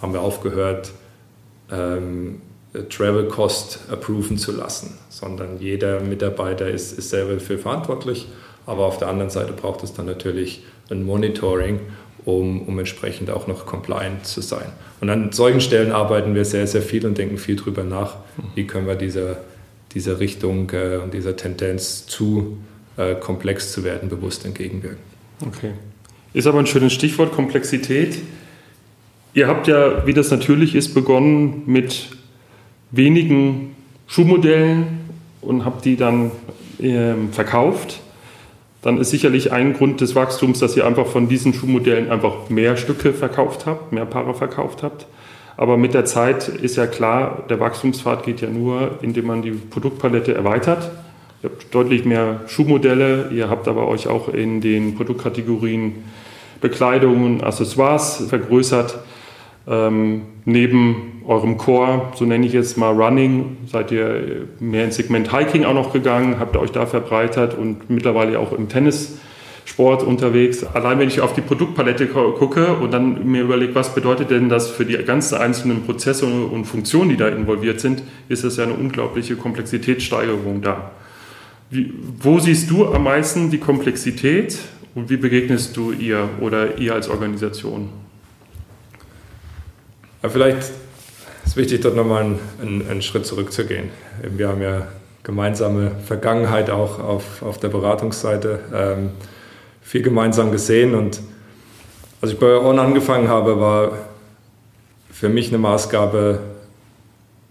haben 0.00 0.14
wir 0.14 0.22
aufgehört, 0.22 0.92
ähm, 1.70 2.40
Travel 2.90 3.28
Cost 3.28 3.80
approven 3.90 4.38
zu 4.38 4.52
lassen, 4.52 4.98
sondern 5.08 5.58
jeder 5.60 6.00
Mitarbeiter 6.00 6.68
ist, 6.68 6.98
ist 6.98 7.10
selber 7.10 7.34
dafür 7.34 7.58
verantwortlich. 7.58 8.28
Aber 8.66 8.84
auf 8.86 8.98
der 8.98 9.08
anderen 9.08 9.30
Seite 9.30 9.52
braucht 9.52 9.82
es 9.82 9.94
dann 9.94 10.06
natürlich 10.06 10.64
ein 10.90 11.04
Monitoring, 11.04 11.80
um, 12.26 12.62
um 12.62 12.78
entsprechend 12.78 13.30
auch 13.30 13.46
noch 13.46 13.64
compliant 13.64 14.26
zu 14.26 14.42
sein. 14.42 14.66
Und 15.00 15.08
an 15.08 15.32
solchen 15.32 15.60
Stellen 15.60 15.92
arbeiten 15.92 16.34
wir 16.34 16.44
sehr, 16.44 16.66
sehr 16.66 16.82
viel 16.82 17.06
und 17.06 17.16
denken 17.16 17.38
viel 17.38 17.56
darüber 17.56 17.84
nach, 17.84 18.16
wie 18.54 18.66
können 18.66 18.86
wir 18.86 18.96
dieser, 18.96 19.38
dieser 19.94 20.18
Richtung 20.20 20.70
äh, 20.70 20.96
und 20.96 21.14
dieser 21.14 21.36
Tendenz 21.36 22.06
zu 22.06 22.58
äh, 22.96 23.14
komplex 23.14 23.72
zu 23.72 23.84
werden 23.84 24.08
bewusst 24.08 24.44
entgegenwirken. 24.44 24.98
Okay. 25.46 25.70
Ist 26.32 26.48
aber 26.48 26.58
ein 26.58 26.66
schönes 26.66 26.92
Stichwort, 26.92 27.32
Komplexität. 27.32 28.18
Ihr 29.32 29.46
habt 29.46 29.68
ja, 29.68 30.04
wie 30.06 30.12
das 30.12 30.30
natürlich 30.30 30.74
ist, 30.74 30.94
begonnen 30.94 31.62
mit 31.66 32.08
wenigen 32.90 33.76
Schuhmodellen 34.08 35.00
und 35.42 35.64
habe 35.64 35.80
die 35.82 35.96
dann 35.96 36.32
äh, 36.80 37.14
verkauft. 37.30 38.00
Dann 38.82 38.98
ist 38.98 39.10
sicherlich 39.10 39.52
ein 39.52 39.72
Grund 39.72 40.00
des 40.00 40.14
Wachstums, 40.14 40.60
dass 40.60 40.76
ihr 40.76 40.86
einfach 40.86 41.06
von 41.06 41.28
diesen 41.28 41.54
Schuhmodellen 41.54 42.10
einfach 42.10 42.48
mehr 42.50 42.76
Stücke 42.76 43.12
verkauft 43.12 43.66
habt, 43.66 43.92
mehr 43.92 44.06
Paare 44.06 44.34
verkauft 44.34 44.82
habt. 44.82 45.06
Aber 45.56 45.76
mit 45.76 45.94
der 45.94 46.04
Zeit 46.04 46.48
ist 46.48 46.76
ja 46.76 46.86
klar, 46.86 47.44
der 47.48 47.58
Wachstumspfad 47.60 48.24
geht 48.24 48.42
ja 48.42 48.48
nur, 48.48 48.98
indem 49.00 49.26
man 49.26 49.42
die 49.42 49.52
Produktpalette 49.52 50.34
erweitert. 50.34 50.90
Ihr 51.42 51.50
habt 51.50 51.74
deutlich 51.74 52.04
mehr 52.04 52.40
Schuhmodelle, 52.46 53.30
ihr 53.32 53.48
habt 53.48 53.66
aber 53.68 53.88
euch 53.88 54.06
auch 54.06 54.28
in 54.28 54.60
den 54.60 54.96
Produktkategorien 54.96 56.04
Bekleidung 56.60 57.24
und 57.24 57.44
Accessoires 57.44 58.24
vergrößert. 58.28 58.98
Ähm, 59.68 60.22
neben 60.44 61.22
eurem 61.26 61.56
Core, 61.56 62.12
so 62.14 62.24
nenne 62.24 62.46
ich 62.46 62.52
jetzt 62.52 62.78
mal 62.78 62.90
Running, 62.90 63.56
seid 63.66 63.90
ihr 63.90 64.46
mehr 64.60 64.84
ins 64.84 64.96
Segment 64.96 65.36
Hiking 65.36 65.64
auch 65.64 65.74
noch 65.74 65.92
gegangen, 65.92 66.38
habt 66.38 66.54
ihr 66.54 66.60
euch 66.60 66.70
da 66.70 66.86
verbreitert 66.86 67.58
und 67.58 67.90
mittlerweile 67.90 68.38
auch 68.38 68.52
im 68.52 68.68
Tennissport 68.68 70.04
unterwegs. 70.04 70.64
Allein 70.64 71.00
wenn 71.00 71.08
ich 71.08 71.20
auf 71.20 71.34
die 71.34 71.40
Produktpalette 71.40 72.06
gucke 72.06 72.74
und 72.74 72.92
dann 72.92 73.28
mir 73.28 73.42
überlege, 73.42 73.74
was 73.74 73.92
bedeutet 73.92 74.30
denn 74.30 74.48
das 74.48 74.70
für 74.70 74.84
die 74.84 74.96
ganzen 74.98 75.36
einzelnen 75.38 75.82
Prozesse 75.82 76.26
und 76.26 76.64
Funktionen, 76.64 77.10
die 77.10 77.16
da 77.16 77.26
involviert 77.26 77.80
sind, 77.80 78.04
ist 78.28 78.44
das 78.44 78.56
ja 78.58 78.64
eine 78.64 78.74
unglaubliche 78.74 79.34
Komplexitätssteigerung 79.34 80.62
da. 80.62 80.92
Wie, 81.70 81.92
wo 82.20 82.38
siehst 82.38 82.70
du 82.70 82.86
am 82.86 83.02
meisten 83.02 83.50
die 83.50 83.58
Komplexität 83.58 84.58
und 84.94 85.10
wie 85.10 85.16
begegnest 85.16 85.76
du 85.76 85.90
ihr 85.90 86.28
oder 86.40 86.78
ihr 86.78 86.94
als 86.94 87.08
Organisation? 87.08 88.05
Aber 90.26 90.32
vielleicht 90.32 90.58
ist 90.58 90.72
es 91.44 91.56
wichtig, 91.56 91.82
dort 91.82 91.94
nochmal 91.94 92.24
einen, 92.60 92.90
einen, 92.90 93.00
Schritt 93.00 93.26
zurückzugehen. 93.26 93.90
Wir 94.20 94.48
haben 94.48 94.60
ja 94.60 94.88
gemeinsame 95.22 95.92
Vergangenheit 96.04 96.68
auch 96.68 96.98
auf, 96.98 97.42
auf 97.42 97.60
der 97.60 97.68
Beratungsseite, 97.68 98.58
ähm, 98.74 99.10
viel 99.82 100.02
gemeinsam 100.02 100.50
gesehen. 100.50 100.96
Und 100.96 101.20
als 102.20 102.32
ich 102.32 102.40
bei 102.40 102.56
On 102.56 102.76
angefangen 102.80 103.28
habe, 103.28 103.60
war 103.60 103.92
für 105.12 105.28
mich 105.28 105.50
eine 105.50 105.58
Maßgabe, 105.58 106.40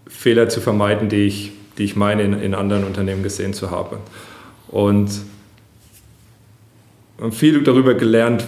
Fehler 0.06 0.50
zu 0.50 0.60
vermeiden, 0.60 1.08
die 1.08 1.24
ich, 1.24 1.52
die 1.78 1.84
ich 1.84 1.96
meine 1.96 2.24
in, 2.24 2.34
in 2.34 2.54
anderen 2.54 2.84
Unternehmen 2.84 3.22
gesehen 3.22 3.54
zu 3.54 3.70
haben. 3.70 3.96
Und 4.68 5.12
viel 7.30 7.62
darüber 7.62 7.94
gelernt, 7.94 8.46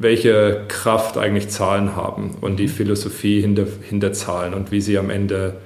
welche 0.00 0.64
Kraft 0.68 1.18
eigentlich 1.18 1.48
Zahlen 1.48 1.96
haben 1.96 2.36
und 2.40 2.56
die 2.58 2.68
Philosophie 2.68 3.40
hinter, 3.40 3.66
hinter 3.82 4.12
Zahlen 4.12 4.54
und 4.54 4.70
wie 4.70 4.80
sie 4.80 4.96
am 4.96 5.10
Ende 5.10 5.56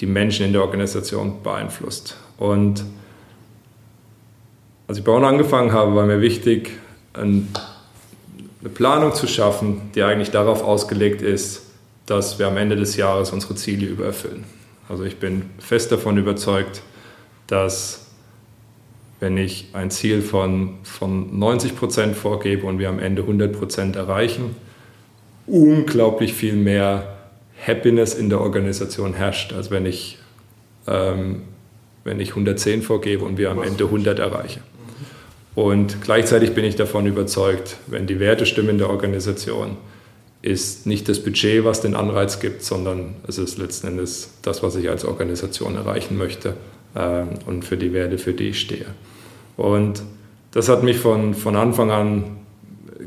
die 0.00 0.06
Menschen 0.06 0.46
in 0.46 0.52
der 0.52 0.62
Organisation 0.62 1.42
beeinflusst. 1.42 2.16
Und 2.38 2.82
als 4.88 4.96
ich 4.96 5.04
bei 5.04 5.12
uns 5.12 5.26
angefangen 5.26 5.72
habe, 5.72 5.94
war 5.94 6.06
mir 6.06 6.22
wichtig, 6.22 6.70
eine 7.12 7.46
Planung 8.72 9.14
zu 9.14 9.26
schaffen, 9.26 9.82
die 9.94 10.02
eigentlich 10.02 10.30
darauf 10.30 10.64
ausgelegt 10.64 11.20
ist, 11.20 11.62
dass 12.06 12.38
wir 12.38 12.46
am 12.46 12.56
Ende 12.56 12.76
des 12.76 12.96
Jahres 12.96 13.32
unsere 13.32 13.54
Ziele 13.54 13.86
übererfüllen. 13.86 14.44
Also 14.88 15.04
ich 15.04 15.18
bin 15.18 15.50
fest 15.58 15.92
davon 15.92 16.16
überzeugt, 16.16 16.80
dass 17.48 18.01
wenn 19.22 19.36
ich 19.36 19.68
ein 19.72 19.92
Ziel 19.92 20.20
von, 20.20 20.74
von 20.82 21.38
90 21.38 21.76
Prozent 21.76 22.16
vorgebe 22.16 22.66
und 22.66 22.80
wir 22.80 22.88
am 22.88 22.98
Ende 22.98 23.22
100 23.22 23.56
Prozent 23.56 23.94
erreichen, 23.94 24.56
unglaublich 25.46 26.34
viel 26.34 26.54
mehr 26.54 27.18
Happiness 27.64 28.14
in 28.14 28.30
der 28.30 28.40
Organisation 28.40 29.14
herrscht, 29.14 29.52
als 29.52 29.70
wenn 29.70 29.86
ich, 29.86 30.18
ähm, 30.88 31.42
wenn 32.02 32.18
ich 32.18 32.30
110 32.30 32.82
vorgebe 32.82 33.24
und 33.24 33.38
wir 33.38 33.52
am 33.52 33.62
Ende 33.62 33.84
100 33.84 34.18
erreichen. 34.18 34.60
Und 35.54 36.02
gleichzeitig 36.02 36.52
bin 36.52 36.64
ich 36.64 36.74
davon 36.74 37.06
überzeugt, 37.06 37.76
wenn 37.86 38.08
die 38.08 38.18
Werte 38.18 38.44
stimmen 38.44 38.70
in 38.70 38.78
der 38.78 38.90
Organisation, 38.90 39.76
ist 40.40 40.88
nicht 40.88 41.08
das 41.08 41.20
Budget, 41.20 41.64
was 41.64 41.80
den 41.80 41.94
Anreiz 41.94 42.40
gibt, 42.40 42.64
sondern 42.64 43.14
es 43.28 43.38
ist 43.38 43.56
letzten 43.58 43.86
Endes 43.86 44.30
das, 44.42 44.64
was 44.64 44.74
ich 44.74 44.90
als 44.90 45.04
Organisation 45.04 45.76
erreichen 45.76 46.18
möchte 46.18 46.54
ähm, 46.96 47.28
und 47.46 47.64
für 47.64 47.76
die 47.76 47.92
Werte, 47.92 48.18
für 48.18 48.32
die 48.32 48.48
ich 48.48 48.58
stehe. 48.58 48.86
Und 49.56 50.02
das 50.52 50.68
hat 50.68 50.82
mich 50.82 50.98
von, 50.98 51.34
von 51.34 51.56
Anfang 51.56 51.90
an 51.90 52.24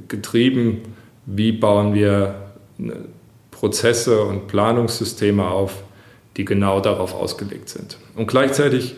getrieben, 0.08 0.82
wie 1.26 1.52
bauen 1.52 1.94
wir 1.94 2.36
Prozesse 3.52 4.22
und 4.24 4.48
Planungssysteme 4.48 5.48
auf, 5.48 5.84
die 6.38 6.46
genau 6.46 6.80
darauf 6.80 7.14
ausgelegt 7.14 7.70
sind. 7.70 7.98
Und 8.16 8.28
gleichzeitig 8.28 8.96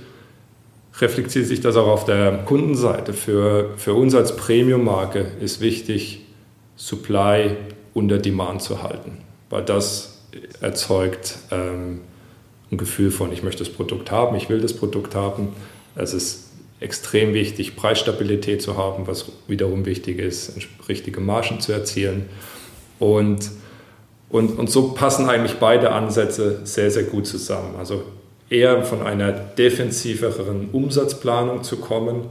reflektiert 0.99 1.45
sich 1.45 1.61
das 1.61 1.75
auch 1.75 1.87
auf 1.87 2.05
der 2.05 2.39
Kundenseite. 2.45 3.13
Für, 3.13 3.71
für 3.77 3.93
uns 3.93 4.15
als 4.15 4.35
Premium-Marke 4.35 5.31
ist 5.39 5.61
wichtig, 5.61 6.25
Supply 6.75 7.55
unter 7.93 8.17
Demand 8.17 8.61
zu 8.61 8.83
halten, 8.83 9.19
weil 9.49 9.63
das 9.63 10.21
erzeugt 10.61 11.37
ähm, 11.51 12.01
ein 12.71 12.77
Gefühl 12.77 13.11
von, 13.11 13.31
ich 13.31 13.43
möchte 13.43 13.63
das 13.63 13.73
Produkt 13.73 14.11
haben, 14.11 14.35
ich 14.35 14.49
will 14.49 14.61
das 14.61 14.73
Produkt 14.73 15.15
haben. 15.15 15.49
Es 15.95 16.13
ist 16.13 16.46
extrem 16.79 17.33
wichtig, 17.33 17.75
Preisstabilität 17.75 18.61
zu 18.61 18.77
haben, 18.77 19.07
was 19.07 19.25
wiederum 19.47 19.85
wichtig 19.85 20.19
ist, 20.19 20.53
richtige 20.87 21.19
Margen 21.19 21.59
zu 21.59 21.71
erzielen. 21.71 22.29
Und, 22.99 23.51
und, 24.29 24.59
und 24.59 24.69
so 24.69 24.89
passen 24.89 25.29
eigentlich 25.29 25.55
beide 25.55 25.91
Ansätze 25.91 26.61
sehr, 26.65 26.91
sehr 26.91 27.03
gut 27.03 27.25
zusammen. 27.25 27.75
Also 27.77 28.03
eher 28.49 28.83
von 28.83 29.01
einer 29.01 29.31
defensiveren 29.31 30.69
Umsatzplanung 30.71 31.63
zu 31.63 31.77
kommen, 31.77 32.27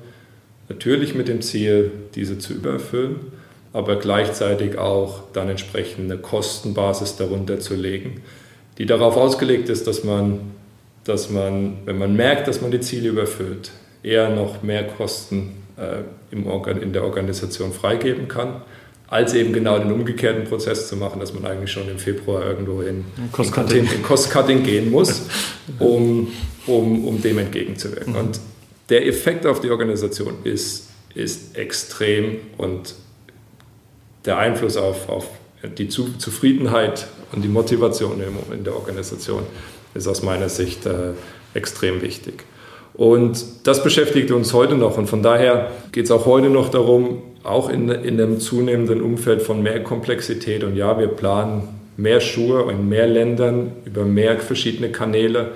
natürlich 0.69 1.15
mit 1.15 1.29
dem 1.29 1.43
Ziel, 1.43 1.91
diese 2.15 2.39
zu 2.39 2.55
übererfüllen, 2.55 3.17
aber 3.73 3.97
gleichzeitig 3.97 4.79
auch 4.79 5.25
dann 5.33 5.49
entsprechend 5.51 6.11
eine 6.11 6.21
Kostenbasis 6.21 7.17
darunter 7.17 7.61
zu 7.61 7.75
legen, 7.75 8.23
die 8.79 8.87
darauf 8.87 9.17
ausgelegt 9.17 9.69
ist, 9.69 9.87
dass 9.87 10.05
man, 10.05 10.41
dass 11.05 11.31
man, 11.31 11.79
wenn 11.85 11.99
man 11.99 12.17
merkt, 12.17 12.49
dass 12.49 12.63
man 12.63 12.71
die 12.71 12.81
Ziele 12.81 13.11
überfüllt, 13.11 13.71
eher 14.07 14.31
noch 14.31 14.63
mehr 14.63 14.87
Kosten 14.87 15.65
äh, 15.77 16.03
im 16.31 16.47
Organ, 16.47 16.81
in 16.81 16.93
der 16.93 17.05
Organisation 17.05 17.73
freigeben 17.73 18.29
kann, 18.29 18.63
als 19.09 19.35
eben 19.35 19.53
genau 19.53 19.79
den 19.79 19.93
umgekehrten 19.93 20.45
Prozess 20.45 20.89
zu 20.89 20.97
machen, 20.97 21.21
dass 21.21 21.35
man 21.35 21.45
eigentlich 21.45 21.73
schon 21.73 21.89
im 21.89 21.99
Februar 21.99 22.45
irgendwo 22.45 22.81
in, 22.83 23.05
Cost-Cutting. 23.33 23.89
in 23.93 24.03
Cost-Cutting 24.03 24.63
gehen 24.63 24.91
muss, 24.91 25.23
um, 25.81 26.33
um, 26.67 27.05
um 27.05 27.21
dem 27.21 27.39
entgegenzuwirken. 27.39 28.13
Mhm. 28.13 28.19
Und 28.19 28.41
der 28.89 29.07
Effekt 29.07 29.45
auf 29.45 29.61
die 29.61 29.71
Organisation 29.71 30.35
ist, 30.45 30.89
ist 31.15 31.57
extrem 31.57 32.39
und 32.57 32.95
der 34.25 34.39
Einfluss 34.39 34.77
auf, 34.77 35.09
auf 35.09 35.29
die 35.77 35.89
Zufriedenheit 35.89 37.07
und 37.33 37.43
die 37.43 37.49
Motivation 37.49 38.23
in 38.53 38.65
der 38.65 38.75
Organisation 38.75 39.43
ist 39.95 40.07
aus 40.07 40.23
meiner 40.23 40.49
Sicht 40.49 40.87
äh, 40.87 41.13
extrem 41.55 42.03
wichtig. 42.03 42.45
Und 42.97 43.45
das 43.65 43.83
beschäftigt 43.83 44.31
uns 44.31 44.55
heute 44.55 44.75
noch. 44.75 44.97
Und 44.97 45.07
von 45.07 45.23
daher 45.23 45.71
geht 45.93 46.07
es 46.07 46.11
auch 46.11 46.25
heute 46.25 46.49
noch 46.49 46.71
darum, 46.71 47.23
auch 47.45 47.69
in, 47.69 47.91
in 47.91 48.21
einem 48.21 48.41
zunehmenden 48.41 49.03
Umfeld 49.03 49.43
von 49.43 49.63
mehr 49.63 49.83
Komplexität. 49.83 50.65
Und 50.65 50.77
ja, 50.77 50.99
wir 50.99 51.09
planen 51.09 51.69
mehr 51.97 52.21
Schuhe 52.21 52.71
in 52.71 52.89
mehr 52.89 53.07
Ländern 53.07 53.73
über 53.85 54.05
mehr 54.05 54.39
verschiedene 54.39 54.91
Kanäle. 54.91 55.53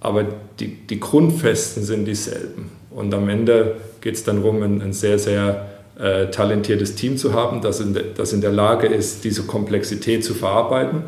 aber 0.00 0.26
die, 0.60 0.68
die 0.68 1.00
Grundfesten 1.00 1.82
sind 1.82 2.04
dieselben. 2.04 2.70
Und 2.90 3.12
am 3.14 3.28
Ende 3.28 3.76
geht 4.00 4.14
es 4.14 4.22
dann 4.22 4.42
darum, 4.42 4.62
ein, 4.62 4.82
ein 4.82 4.92
sehr, 4.92 5.18
sehr 5.18 5.70
äh, 5.98 6.26
talentiertes 6.26 6.94
Team 6.94 7.16
zu 7.16 7.32
haben, 7.32 7.62
das 7.62 7.80
in, 7.80 7.94
de, 7.94 8.04
das 8.14 8.32
in 8.32 8.40
der 8.40 8.52
Lage 8.52 8.86
ist, 8.86 9.24
diese 9.24 9.44
Komplexität 9.44 10.22
zu 10.24 10.34
verarbeiten. 10.34 11.04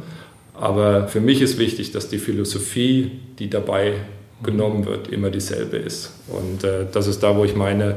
Aber 0.55 1.09
für 1.09 1.21
mich 1.21 1.43
ist 1.43 1.59
wichtig, 1.59 1.93
dass 1.93 2.09
die 2.09 2.19
Philosophie, 2.19 3.13
die 3.39 3.51
dabei 3.51 3.95
genommen 4.43 4.87
wird, 4.87 5.09
immer 5.09 5.31
dieselbe 5.31 5.77
ist. 5.77 6.13
Und 6.29 6.65
äh, 6.65 6.87
das 6.91 7.07
ist 7.07 7.23
da, 7.23 7.37
wo 7.37 7.45
ich 7.45 7.57
meine 7.57 7.97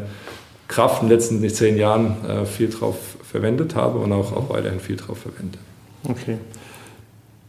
Kraft 0.68 1.02
in 1.02 1.10
den 1.10 1.18
letzten 1.18 1.50
zehn 1.50 1.78
Jahren 1.78 2.16
äh, 2.28 2.46
viel 2.46 2.70
drauf 2.70 2.96
verwendet 3.24 3.76
habe 3.76 4.00
und 4.00 4.12
auch, 4.12 4.32
auch 4.34 4.50
weiterhin 4.50 4.80
viel 4.80 4.96
drauf 4.96 5.20
verwende. 5.20 5.58
Okay. 6.08 6.38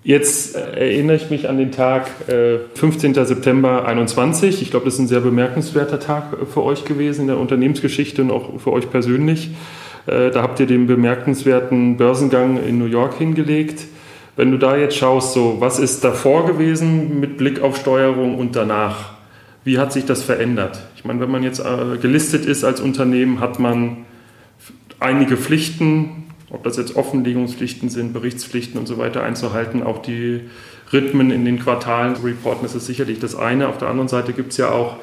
Jetzt 0.02 0.56
erinnere 0.56 1.16
ich 1.16 1.28
mich 1.28 1.48
an 1.48 1.58
den 1.58 1.72
Tag 1.72 2.08
äh, 2.28 2.58
15. 2.74 3.14
September 3.14 3.86
21. 3.86 4.62
Ich 4.62 4.70
glaube, 4.70 4.86
das 4.86 4.94
ist 4.94 5.00
ein 5.00 5.08
sehr 5.08 5.20
bemerkenswerter 5.20 6.00
Tag 6.00 6.32
äh, 6.32 6.46
für 6.46 6.62
euch 6.62 6.86
gewesen 6.86 7.22
in 7.22 7.26
der 7.28 7.38
Unternehmensgeschichte 7.38 8.22
und 8.22 8.30
auch 8.30 8.58
für 8.60 8.72
euch 8.72 8.90
persönlich. 8.90 9.50
Äh, 10.06 10.30
da 10.30 10.42
habt 10.42 10.58
ihr 10.58 10.66
den 10.66 10.86
bemerkenswerten 10.86 11.98
Börsengang 11.98 12.62
in 12.66 12.78
New 12.78 12.86
York 12.86 13.18
hingelegt. 13.18 13.86
Wenn 14.40 14.52
du 14.52 14.56
da 14.56 14.74
jetzt 14.74 14.96
schaust, 14.96 15.34
so 15.34 15.56
was 15.60 15.78
ist 15.78 16.02
davor 16.02 16.46
gewesen 16.46 17.20
mit 17.20 17.36
Blick 17.36 17.60
auf 17.60 17.76
Steuerung 17.76 18.38
und 18.38 18.56
danach? 18.56 19.10
Wie 19.64 19.78
hat 19.78 19.92
sich 19.92 20.06
das 20.06 20.22
verändert? 20.22 20.80
Ich 20.96 21.04
meine, 21.04 21.20
wenn 21.20 21.30
man 21.30 21.42
jetzt 21.42 21.58
äh, 21.58 21.98
gelistet 22.00 22.46
ist 22.46 22.64
als 22.64 22.80
Unternehmen, 22.80 23.40
hat 23.40 23.58
man 23.58 24.06
einige 24.98 25.36
Pflichten, 25.36 26.24
ob 26.48 26.64
das 26.64 26.78
jetzt 26.78 26.96
Offenlegungspflichten 26.96 27.90
sind, 27.90 28.14
Berichtspflichten 28.14 28.80
und 28.80 28.86
so 28.86 28.96
weiter 28.96 29.22
einzuhalten, 29.22 29.82
auch 29.82 30.00
die 30.00 30.40
Rhythmen 30.90 31.30
in 31.30 31.44
den 31.44 31.58
Quartalen 31.58 32.16
reporten, 32.24 32.62
das 32.62 32.74
ist 32.74 32.86
sicherlich 32.86 33.18
das 33.18 33.36
eine. 33.36 33.68
Auf 33.68 33.76
der 33.76 33.88
anderen 33.88 34.08
Seite 34.08 34.32
gibt 34.32 34.52
es 34.52 34.56
ja 34.56 34.70
auch 34.70 34.96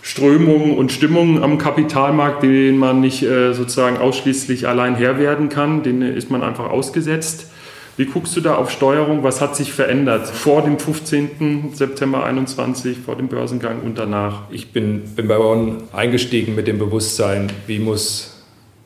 Strömungen 0.00 0.78
und 0.78 0.90
Stimmungen 0.90 1.42
am 1.42 1.58
Kapitalmarkt, 1.58 2.42
denen 2.42 2.78
man 2.78 3.02
nicht 3.02 3.22
äh, 3.24 3.52
sozusagen 3.52 3.98
ausschließlich 3.98 4.66
allein 4.66 4.94
Herr 4.94 5.18
werden 5.18 5.50
kann, 5.50 5.82
denen 5.82 6.16
ist 6.16 6.30
man 6.30 6.42
einfach 6.42 6.70
ausgesetzt. 6.70 7.49
Wie 7.96 8.06
guckst 8.06 8.36
du 8.36 8.40
da 8.40 8.54
auf 8.54 8.70
Steuerung? 8.70 9.22
Was 9.22 9.40
hat 9.40 9.56
sich 9.56 9.72
verändert 9.72 10.26
vor 10.26 10.62
dem 10.62 10.78
15. 10.78 11.72
September 11.74 12.24
21, 12.24 12.98
vor 12.98 13.16
dem 13.16 13.28
Börsengang 13.28 13.82
und 13.82 13.98
danach? 13.98 14.42
Ich 14.50 14.72
bin, 14.72 15.02
bin 15.16 15.28
bei 15.28 15.38
On 15.38 15.82
eingestiegen 15.92 16.54
mit 16.54 16.66
dem 16.66 16.78
Bewusstsein, 16.78 17.50
wie 17.66 17.78
muss 17.78 18.40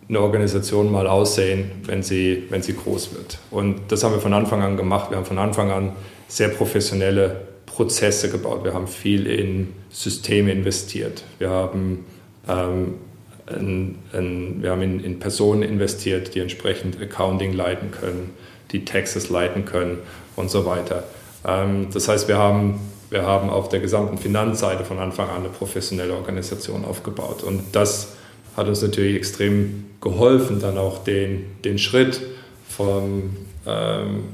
eine 0.08 0.20
Organisation 0.20 0.92
mal 0.92 1.06
aussehen, 1.06 1.70
wenn 1.84 2.02
sie, 2.02 2.44
wenn 2.50 2.62
sie 2.62 2.74
groß 2.74 3.14
wird. 3.14 3.38
Und 3.50 3.80
das 3.88 4.04
haben 4.04 4.12
wir 4.12 4.20
von 4.20 4.34
Anfang 4.34 4.62
an 4.62 4.76
gemacht. 4.76 5.10
Wir 5.10 5.16
haben 5.16 5.24
von 5.24 5.38
Anfang 5.38 5.70
an 5.70 5.92
sehr 6.28 6.48
professionelle 6.48 7.42
Prozesse 7.66 8.30
gebaut. 8.30 8.64
Wir 8.64 8.74
haben 8.74 8.86
viel 8.86 9.26
in 9.26 9.72
Systeme 9.90 10.52
investiert. 10.52 11.24
Wir 11.38 11.50
haben, 11.50 12.04
ähm, 12.48 12.94
in, 13.48 13.96
in, 14.12 14.62
wir 14.62 14.70
haben 14.70 14.82
in, 14.82 15.00
in, 15.00 15.18
Personen 15.18 15.62
investiert, 15.62 16.34
die 16.34 16.40
entsprechend 16.40 17.00
Accounting 17.00 17.52
leiten 17.52 17.90
können, 17.90 18.30
die 18.72 18.84
Taxes 18.84 19.30
leiten 19.30 19.64
können 19.64 19.98
und 20.36 20.50
so 20.50 20.66
weiter. 20.66 21.04
Ähm, 21.46 21.88
das 21.92 22.08
heißt, 22.08 22.28
wir 22.28 22.38
haben, 22.38 22.80
wir 23.10 23.22
haben 23.22 23.50
auf 23.50 23.68
der 23.68 23.80
gesamten 23.80 24.18
Finanzseite 24.18 24.84
von 24.84 24.98
Anfang 24.98 25.28
an 25.28 25.40
eine 25.40 25.48
professionelle 25.48 26.14
Organisation 26.14 26.84
aufgebaut. 26.84 27.42
Und 27.42 27.62
das 27.72 28.14
hat 28.56 28.68
uns 28.68 28.82
natürlich 28.82 29.16
extrem 29.16 29.86
geholfen, 30.00 30.60
dann 30.60 30.78
auch 30.78 31.02
den, 31.04 31.46
den 31.64 31.78
Schritt 31.78 32.20
vom, 32.68 33.36
ähm, 33.66 34.24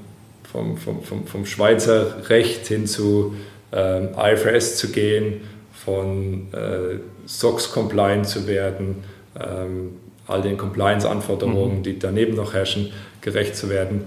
vom, 0.50 0.76
vom, 0.76 1.02
vom, 1.02 1.26
vom 1.26 1.46
Schweizer 1.46 2.28
Recht 2.28 2.66
hin 2.66 2.86
zu 2.86 3.34
ähm, 3.72 4.10
IFRS 4.16 4.76
zu 4.76 4.90
gehen, 4.90 5.42
von 5.72 6.52
äh, 6.52 6.98
SOX-compliant 7.26 8.26
zu 8.26 8.46
werden, 8.46 8.96
ähm, 9.38 9.96
all 10.30 10.42
den 10.42 10.56
Compliance-Anforderungen, 10.56 11.78
mhm. 11.78 11.82
die 11.82 11.98
daneben 11.98 12.34
noch 12.36 12.54
herrschen, 12.54 12.92
gerecht 13.20 13.56
zu 13.56 13.70
werden. 13.70 14.02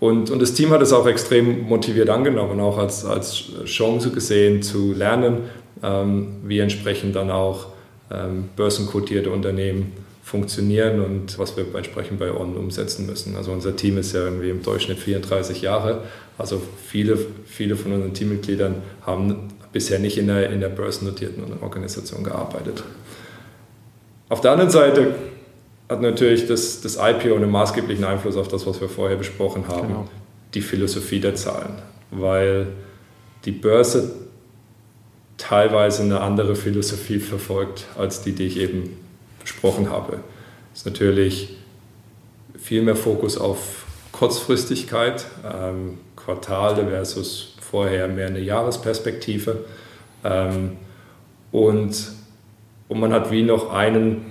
Und, 0.00 0.30
und 0.30 0.40
das 0.40 0.54
Team 0.54 0.70
hat 0.70 0.80
es 0.80 0.92
auch 0.92 1.06
extrem 1.06 1.62
motiviert 1.68 2.08
angenommen, 2.08 2.58
auch 2.60 2.78
als, 2.78 3.04
als 3.04 3.44
Chance 3.66 4.10
gesehen 4.10 4.62
zu 4.62 4.94
lernen, 4.94 5.42
ähm, 5.82 6.36
wie 6.44 6.58
entsprechend 6.58 7.14
dann 7.16 7.30
auch 7.30 7.66
ähm, 8.10 8.48
börsenkotierte 8.56 9.30
Unternehmen 9.30 9.92
funktionieren 10.22 11.00
und 11.00 11.38
was 11.38 11.56
wir 11.56 11.66
entsprechend 11.74 12.18
bei 12.18 12.32
On 12.32 12.56
umsetzen 12.56 13.06
müssen. 13.06 13.36
Also 13.36 13.52
unser 13.52 13.76
Team 13.76 13.98
ist 13.98 14.14
ja 14.14 14.20
irgendwie 14.20 14.50
im 14.50 14.62
Durchschnitt 14.62 14.98
34 14.98 15.60
Jahre. 15.60 16.02
Also 16.38 16.62
viele, 16.86 17.18
viele 17.44 17.76
von 17.76 17.92
unseren 17.92 18.14
Teammitgliedern 18.14 18.76
haben 19.04 19.48
bisher 19.72 19.98
nicht 19.98 20.18
in 20.18 20.28
der, 20.28 20.50
in 20.50 20.60
der 20.60 20.68
börsennotierten 20.68 21.44
Organisation 21.60 22.24
gearbeitet. 22.24 22.82
Auf 24.28 24.40
der 24.40 24.52
anderen 24.52 24.70
Seite 24.70 25.14
hat 25.90 26.00
natürlich 26.00 26.46
das, 26.46 26.80
das 26.80 26.96
IPO 26.96 27.34
einen 27.34 27.50
maßgeblichen 27.50 28.04
Einfluss 28.04 28.36
auf 28.36 28.46
das, 28.46 28.64
was 28.64 28.80
wir 28.80 28.88
vorher 28.88 29.16
besprochen 29.16 29.66
haben, 29.66 29.88
genau. 29.88 30.08
die 30.54 30.62
Philosophie 30.62 31.18
der 31.18 31.34
Zahlen. 31.34 31.82
Weil 32.12 32.68
die 33.44 33.50
Börse 33.50 34.12
teilweise 35.36 36.02
eine 36.02 36.20
andere 36.20 36.54
Philosophie 36.54 37.18
verfolgt 37.18 37.86
als 37.98 38.22
die, 38.22 38.32
die 38.32 38.44
ich 38.44 38.58
eben 38.58 38.96
besprochen 39.40 39.90
habe. 39.90 40.20
Es 40.72 40.80
ist 40.80 40.86
natürlich 40.86 41.56
viel 42.56 42.82
mehr 42.82 42.96
Fokus 42.96 43.36
auf 43.36 43.84
Kurzfristigkeit, 44.12 45.26
ähm, 45.44 45.98
Quartale 46.14 46.86
versus 46.86 47.56
vorher 47.60 48.06
mehr 48.06 48.28
eine 48.28 48.40
Jahresperspektive. 48.40 49.64
Ähm, 50.22 50.76
und, 51.50 52.12
und 52.88 53.00
man 53.00 53.12
hat 53.12 53.32
wie 53.32 53.42
noch 53.42 53.72
einen, 53.72 54.29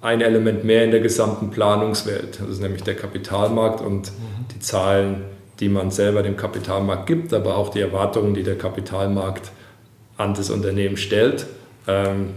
ein 0.00 0.20
Element 0.20 0.64
mehr 0.64 0.84
in 0.84 0.90
der 0.90 1.00
gesamten 1.00 1.50
Planungswelt. 1.50 2.40
Das 2.40 2.48
ist 2.48 2.60
nämlich 2.60 2.82
der 2.82 2.96
Kapitalmarkt 2.96 3.80
und 3.80 4.10
mhm. 4.12 4.46
die 4.54 4.60
Zahlen, 4.60 5.24
die 5.60 5.68
man 5.68 5.90
selber 5.90 6.22
dem 6.22 6.36
Kapitalmarkt 6.36 7.06
gibt, 7.06 7.34
aber 7.34 7.56
auch 7.56 7.68
die 7.68 7.80
Erwartungen, 7.80 8.34
die 8.34 8.42
der 8.42 8.56
Kapitalmarkt 8.56 9.52
an 10.16 10.34
das 10.34 10.50
Unternehmen 10.50 10.96
stellt, 10.96 11.46
ähm, 11.86 12.30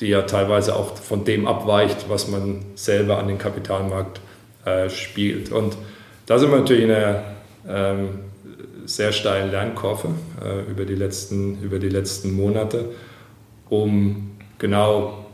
die 0.00 0.08
ja 0.08 0.22
teilweise 0.22 0.76
auch 0.76 0.96
von 0.96 1.24
dem 1.24 1.46
abweicht, 1.46 2.08
was 2.08 2.28
man 2.28 2.64
selber 2.76 3.18
an 3.18 3.28
den 3.28 3.38
Kapitalmarkt 3.38 4.20
äh, 4.64 4.88
spielt. 4.88 5.50
Und 5.50 5.76
da 6.26 6.38
sind 6.38 6.50
wir 6.50 6.58
natürlich 6.58 6.84
in 6.84 6.90
einer 6.92 7.22
ähm, 7.68 8.08
sehr 8.86 9.12
steilen 9.12 9.50
Lernkurve 9.50 10.08
äh, 10.44 10.70
über, 10.70 10.84
die 10.84 10.94
letzten, 10.94 11.60
über 11.62 11.78
die 11.78 11.88
letzten 11.88 12.34
Monate, 12.34 12.86
um 13.68 14.30
genau 14.58 15.25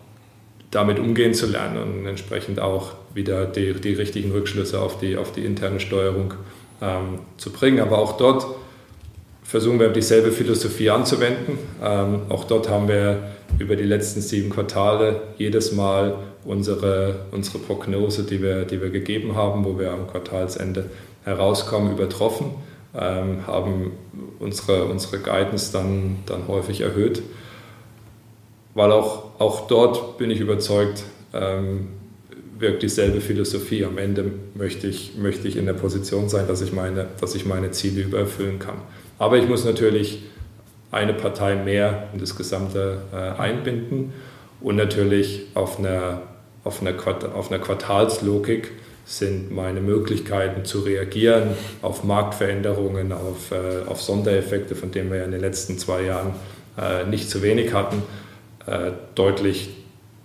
damit 0.73 0.99
umgehen 0.99 1.35
zu 1.35 1.47
lernen 1.47 1.79
und 1.83 2.07
entsprechend 2.07 2.59
auch 2.59 2.93
wieder 3.15 3.45
die, 3.45 3.75
die 3.75 3.93
richtigen 3.93 4.33
Rückschlüsse 4.33 4.81
auf 4.81 4.99
die, 4.99 5.17
auf 5.17 5.31
die 5.31 5.45
interne 5.45 5.79
Steuerung 5.79 6.35
ähm, 6.81 7.21
zu 7.37 7.53
bringen. 7.53 7.79
Aber 7.81 7.99
auch 7.99 8.17
dort 8.17 8.47
versuchen 9.45 9.79
wir 9.79 9.91
dieselbe 9.91 10.33
Philosophie 10.33 10.89
anzuwenden. 10.89 11.59
Ähm, 11.85 12.23
auch 12.31 12.45
dort 12.45 12.71
haben 12.71 12.89
wir 12.89 13.33
über 13.59 13.77
die 13.77 13.85
letzten 13.85 14.23
sieben 14.23 14.49
Quartale 14.49 15.21
jedes 15.37 15.73
Mal 15.73 16.15
unsere, 16.45 17.27
unsere 17.33 17.59
Prognose, 17.59 18.23
die 18.23 18.43
wir, 18.43 18.65
die 18.65 18.81
wir 18.81 18.89
gegeben 18.89 19.37
haben, 19.37 19.67
wo 19.67 19.79
wir 19.79 19.93
am 19.93 20.07
Quartalsende 20.07 20.87
herauskommen, 21.25 21.93
übertroffen, 21.93 22.53
ähm, 22.99 23.47
haben 23.47 23.93
unsere, 24.39 24.87
unsere 24.87 25.19
Guidance 25.19 25.71
dann, 25.71 26.21
dann 26.25 26.49
häufig 26.49 26.81
erhöht. 26.81 27.23
Weil 28.75 28.93
auch, 28.93 29.39
auch 29.39 29.67
dort 29.67 30.19
bin 30.19 30.31
ich 30.31 30.41
überzeugt, 30.41 31.05
ähm, 31.35 31.89
wirkt 32.59 32.83
dieselbe 32.83 33.21
Philosophie. 33.21 33.85
Am 33.85 33.99
Ende 33.99 34.31
möchte 34.55 34.87
ich, 34.87 35.17
möchte 35.17 35.49
ich 35.49 35.57
in 35.57 35.67
der 35.67 35.75
Position 35.75 36.29
sein, 36.29 36.47
dass 36.47 36.63
ich 36.63 36.73
meine, 36.73 37.07
dass 37.21 37.35
ich 37.35 37.45
meine 37.45 37.71
Ziele 37.73 38.03
übererfüllen 38.03 38.59
kann. 38.59 38.77
Aber 39.19 39.37
ich 39.37 39.49
muss 39.49 39.65
natürlich 39.65 40.23
eine 40.91 41.15
Partei 41.15 41.57
mehr 41.57 42.09
in 42.13 42.21
das 42.21 42.37
Gesamte 42.37 43.03
äh, 43.13 43.41
einbinden 43.41 44.13
und 44.61 44.77
natürlich 44.77 45.47
auf 45.55 45.79
einer, 45.79 46.23
auf, 46.65 46.81
einer 46.81 46.95
auf 47.35 47.51
einer 47.51 47.61
Quartalslogik 47.61 48.71
sind 49.05 49.51
meine 49.51 49.81
Möglichkeiten 49.81 50.65
zu 50.65 50.81
reagieren 50.81 51.51
auf 51.83 52.05
Marktveränderungen, 52.05 53.13
auf, 53.13 53.51
äh, 53.51 53.89
auf 53.89 54.01
Sondereffekte, 54.01 54.77
von 54.77 54.93
denen 54.93 55.11
wir 55.11 55.19
ja 55.19 55.25
in 55.25 55.33
den 55.33 55.41
letzten 55.41 55.79
zwei 55.79 56.03
Jahren 56.03 56.35
äh, 56.79 57.05
nicht 57.05 57.29
zu 57.29 57.43
wenig 57.43 57.73
hatten, 57.73 58.03
äh, 58.67 58.93
deutlich, 59.15 59.71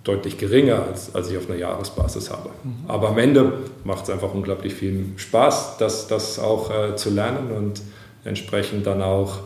deutlich 0.03 0.37
geringer, 0.37 0.83
als, 0.83 1.13
als 1.15 1.29
ich 1.29 1.37
auf 1.37 1.49
einer 1.49 1.59
Jahresbasis 1.59 2.31
habe. 2.31 2.49
Mhm. 2.63 2.89
Aber 2.89 3.09
am 3.09 3.17
Ende 3.17 3.53
macht 3.83 4.03
es 4.05 4.09
einfach 4.09 4.33
unglaublich 4.33 4.73
viel 4.73 5.05
Spaß, 5.17 5.77
das, 5.77 6.07
das 6.07 6.39
auch 6.39 6.71
äh, 6.71 6.95
zu 6.95 7.09
lernen 7.09 7.51
und 7.51 7.81
entsprechend 8.23 8.85
dann 8.85 9.01
auch 9.01 9.39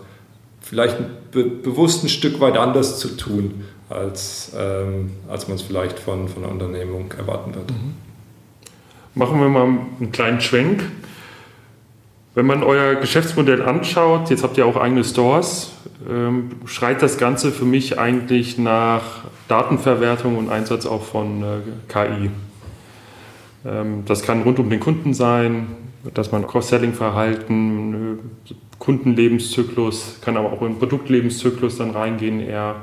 vielleicht 0.61 0.97
be 1.31 1.43
bewusst 1.43 2.03
ein 2.03 2.09
Stück 2.09 2.39
weit 2.39 2.57
anders 2.57 2.99
zu 2.99 3.15
tun, 3.17 3.63
als, 3.89 4.51
ähm, 4.57 5.11
als 5.27 5.47
man 5.47 5.55
es 5.55 5.61
vielleicht 5.61 5.99
von, 5.99 6.27
von 6.27 6.43
einer 6.43 6.51
Unternehmung 6.51 7.11
erwarten 7.17 7.55
wird. 7.55 7.71
Mhm. 7.71 7.93
Machen 9.13 9.39
wir 9.41 9.49
mal 9.49 9.63
einen 9.63 10.11
kleinen 10.11 10.39
Schwenk. 10.39 10.83
Wenn 12.33 12.45
man 12.45 12.63
euer 12.63 12.95
Geschäftsmodell 12.95 13.61
anschaut, 13.61 14.29
jetzt 14.29 14.43
habt 14.43 14.57
ihr 14.57 14.65
auch 14.65 14.77
eigene 14.77 15.03
Stores, 15.03 15.73
ähm, 16.09 16.51
schreit 16.65 17.01
das 17.01 17.17
Ganze 17.17 17.51
für 17.51 17.65
mich 17.65 17.99
eigentlich 17.99 18.57
nach 18.57 19.25
Datenverwertung 19.49 20.37
und 20.37 20.49
Einsatz 20.49 20.85
auch 20.85 21.03
von 21.03 21.43
äh, 21.43 21.45
KI. 21.89 22.31
Ähm, 23.65 24.03
das 24.05 24.23
kann 24.23 24.43
rund 24.43 24.59
um 24.59 24.69
den 24.69 24.79
Kunden 24.79 25.13
sein, 25.13 25.67
dass 26.13 26.31
man 26.31 26.47
Cross-Selling-Verhalten, 26.47 28.19
äh, 28.49 28.53
Kundenlebenszyklus, 28.79 30.19
kann 30.21 30.37
aber 30.37 30.53
auch 30.53 30.61
in 30.61 30.79
Produktlebenszyklus 30.79 31.79
dann 31.79 31.91
reingehen, 31.91 32.39
eher 32.39 32.75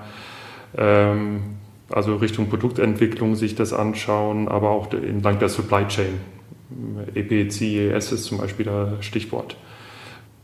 ähm, 0.77 1.41
also 1.89 2.17
Richtung 2.17 2.51
Produktentwicklung 2.51 3.35
sich 3.35 3.55
das 3.55 3.73
anschauen, 3.73 4.47
aber 4.47 4.69
auch 4.69 4.93
entlang 4.93 5.39
der 5.39 5.49
Supply 5.49 5.87
Chain. 5.89 6.21
EPCES 7.15 8.13
ist 8.13 8.25
zum 8.25 8.39
Beispiel 8.39 8.67
das 8.67 9.05
Stichwort. 9.05 9.57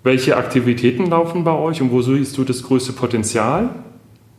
Welche 0.02 0.37
Aktivitäten 0.37 1.06
laufen 1.06 1.44
bei 1.44 1.52
euch 1.52 1.80
und 1.80 1.90
wo 1.90 2.02
siehst 2.02 2.37
du 2.37 2.44
das 2.44 2.62
größte 2.62 2.92
Potenzial? 2.92 3.70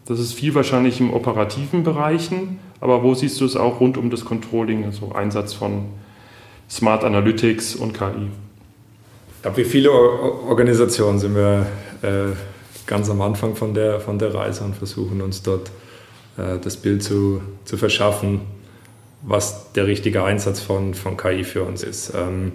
Das 0.06 0.20
ist 0.20 0.34
viel 0.34 0.54
wahrscheinlich 0.54 1.00
im 1.00 1.12
operativen 1.12 1.84
Bereichen, 1.84 2.60
aber 2.80 3.02
wo 3.02 3.16
siehst 3.16 3.42
du 3.42 3.46
es 3.46 3.56
auch 3.56 3.80
rund 3.80 3.98
um 3.98 4.12
das 4.12 4.24
Controlling, 4.24 4.86
also 4.86 5.12
Einsatz 5.14 5.54
von 5.54 5.86
Smart 6.70 7.04
Analytics 7.04 7.76
und 7.76 7.94
KI? 7.94 8.30
Ich 9.36 9.42
glaube, 9.42 9.58
wie 9.58 9.64
viele 9.64 9.92
Organisationen 9.92 11.18
sind 11.18 11.36
wir 11.36 11.66
äh, 12.04 12.34
ganz 12.86 13.10
am 13.10 13.22
Anfang 13.22 13.56
von 13.56 13.74
der, 13.74 14.00
von 14.00 14.20
der 14.20 14.34
Reise 14.34 14.64
und 14.64 14.76
versuchen 14.76 15.22
uns 15.22 15.42
dort 15.42 15.72
äh, 16.38 16.60
das 16.62 16.78
Bild 16.78 17.02
zu, 17.02 17.42
zu 17.64 17.78
verschaffen, 17.78 18.42
was 19.22 19.72
der 19.74 19.88
richtige 19.88 20.24
Einsatz 20.24 20.60
von, 20.60 20.94
von 20.94 21.18
KI 21.18 21.44
für 21.44 21.64
uns 21.64 21.84
ist. 21.84 22.14
Ähm, 22.16 22.54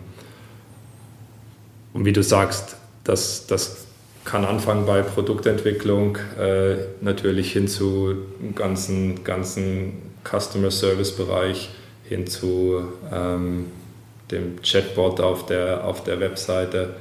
und 1.93 2.05
wie 2.05 2.13
du 2.13 2.23
sagst, 2.23 2.77
das, 3.05 3.47
das 3.47 3.87
kann 4.25 4.45
anfangen 4.45 4.87
bei 4.87 5.03
Produktentwicklung, 5.03 6.19
äh, 6.39 6.77
natürlich 7.01 7.53
hin 7.53 7.69
zu 7.69 8.17
ganzen, 8.55 9.25
ganzen 9.25 9.95
Customer 10.25 10.71
Service 10.71 11.17
Bereich, 11.17 11.71
hin 12.09 12.27
zu 12.27 12.83
ähm, 13.13 13.67
dem 14.31 14.61
Chatbot 14.63 15.21
auf 15.21 15.47
der, 15.47 15.85
auf 15.85 16.05
der 16.05 16.21
Webseite, 16.21 16.95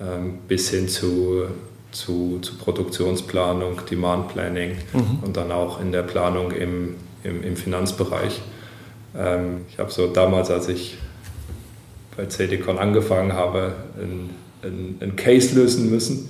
ähm, 0.00 0.38
bis 0.48 0.70
hin 0.70 0.88
zu, 0.88 1.44
zu, 1.92 2.40
zu 2.40 2.58
Produktionsplanung, 2.58 3.80
Demand 3.90 4.28
Planning 4.28 4.76
mhm. 4.92 5.18
und 5.22 5.36
dann 5.36 5.52
auch 5.52 5.80
in 5.80 5.92
der 5.92 6.02
Planung 6.02 6.50
im, 6.50 6.96
im, 7.22 7.42
im 7.42 7.56
Finanzbereich. 7.56 8.40
Ähm, 9.16 9.66
ich 9.68 9.78
habe 9.78 9.90
so 9.90 10.06
damals, 10.08 10.50
als 10.50 10.68
ich 10.68 10.98
bei 12.16 12.26
CDCon 12.26 12.78
angefangen 12.78 13.32
habe, 13.32 13.72
einen 14.62 15.16
Case 15.16 15.54
lösen 15.54 15.90
müssen, 15.90 16.28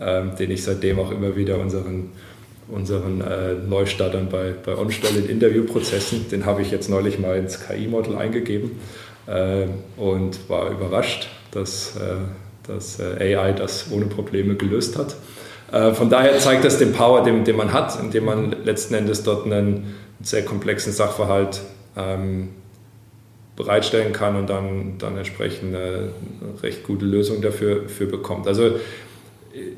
ähm, 0.00 0.32
den 0.38 0.50
ich 0.50 0.64
seitdem 0.64 0.98
auch 0.98 1.10
immer 1.10 1.36
wieder 1.36 1.58
unseren, 1.58 2.10
unseren 2.68 3.20
äh, 3.20 3.54
Neustartern 3.54 4.28
bei, 4.28 4.52
bei 4.64 4.76
OnStelle 4.76 5.20
in 5.20 5.28
Interviewprozessen, 5.28 6.28
den 6.30 6.44
habe 6.46 6.62
ich 6.62 6.70
jetzt 6.70 6.88
neulich 6.88 7.18
mal 7.18 7.36
ins 7.36 7.66
KI-Model 7.66 8.16
eingegeben 8.16 8.72
äh, 9.26 9.66
und 9.96 10.48
war 10.48 10.70
überrascht, 10.70 11.28
dass, 11.50 11.96
äh, 11.96 12.16
dass 12.66 13.00
äh, 13.00 13.36
AI 13.36 13.52
das 13.52 13.86
ohne 13.90 14.06
Probleme 14.06 14.54
gelöst 14.54 14.98
hat. 14.98 15.16
Äh, 15.72 15.94
von 15.94 16.10
daher 16.10 16.38
zeigt 16.38 16.64
das 16.64 16.78
den 16.78 16.92
Power, 16.92 17.22
den, 17.22 17.44
den 17.44 17.56
man 17.56 17.72
hat, 17.72 17.98
indem 18.00 18.26
man 18.26 18.56
letzten 18.64 18.94
Endes 18.94 19.22
dort 19.22 19.46
einen 19.46 19.94
sehr 20.22 20.44
komplexen 20.44 20.92
Sachverhalt 20.92 21.60
ähm, 21.96 22.50
bereitstellen 23.56 24.12
kann 24.12 24.36
und 24.36 24.48
dann, 24.48 24.98
dann 24.98 25.16
entsprechend 25.16 25.74
eine 25.74 26.10
recht 26.62 26.84
gute 26.84 27.04
Lösung 27.04 27.42
dafür 27.42 27.88
für 27.88 28.06
bekommt. 28.06 28.46
Also 28.46 28.76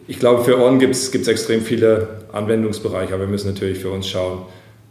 ich 0.06 0.18
glaube, 0.18 0.44
für 0.44 0.60
On 0.60 0.78
gibt 0.78 0.94
es 0.94 1.28
extrem 1.28 1.62
viele 1.62 2.08
Anwendungsbereiche, 2.32 3.14
aber 3.14 3.22
wir 3.24 3.28
müssen 3.28 3.50
natürlich 3.52 3.78
für 3.78 3.90
uns 3.90 4.06
schauen, 4.08 4.42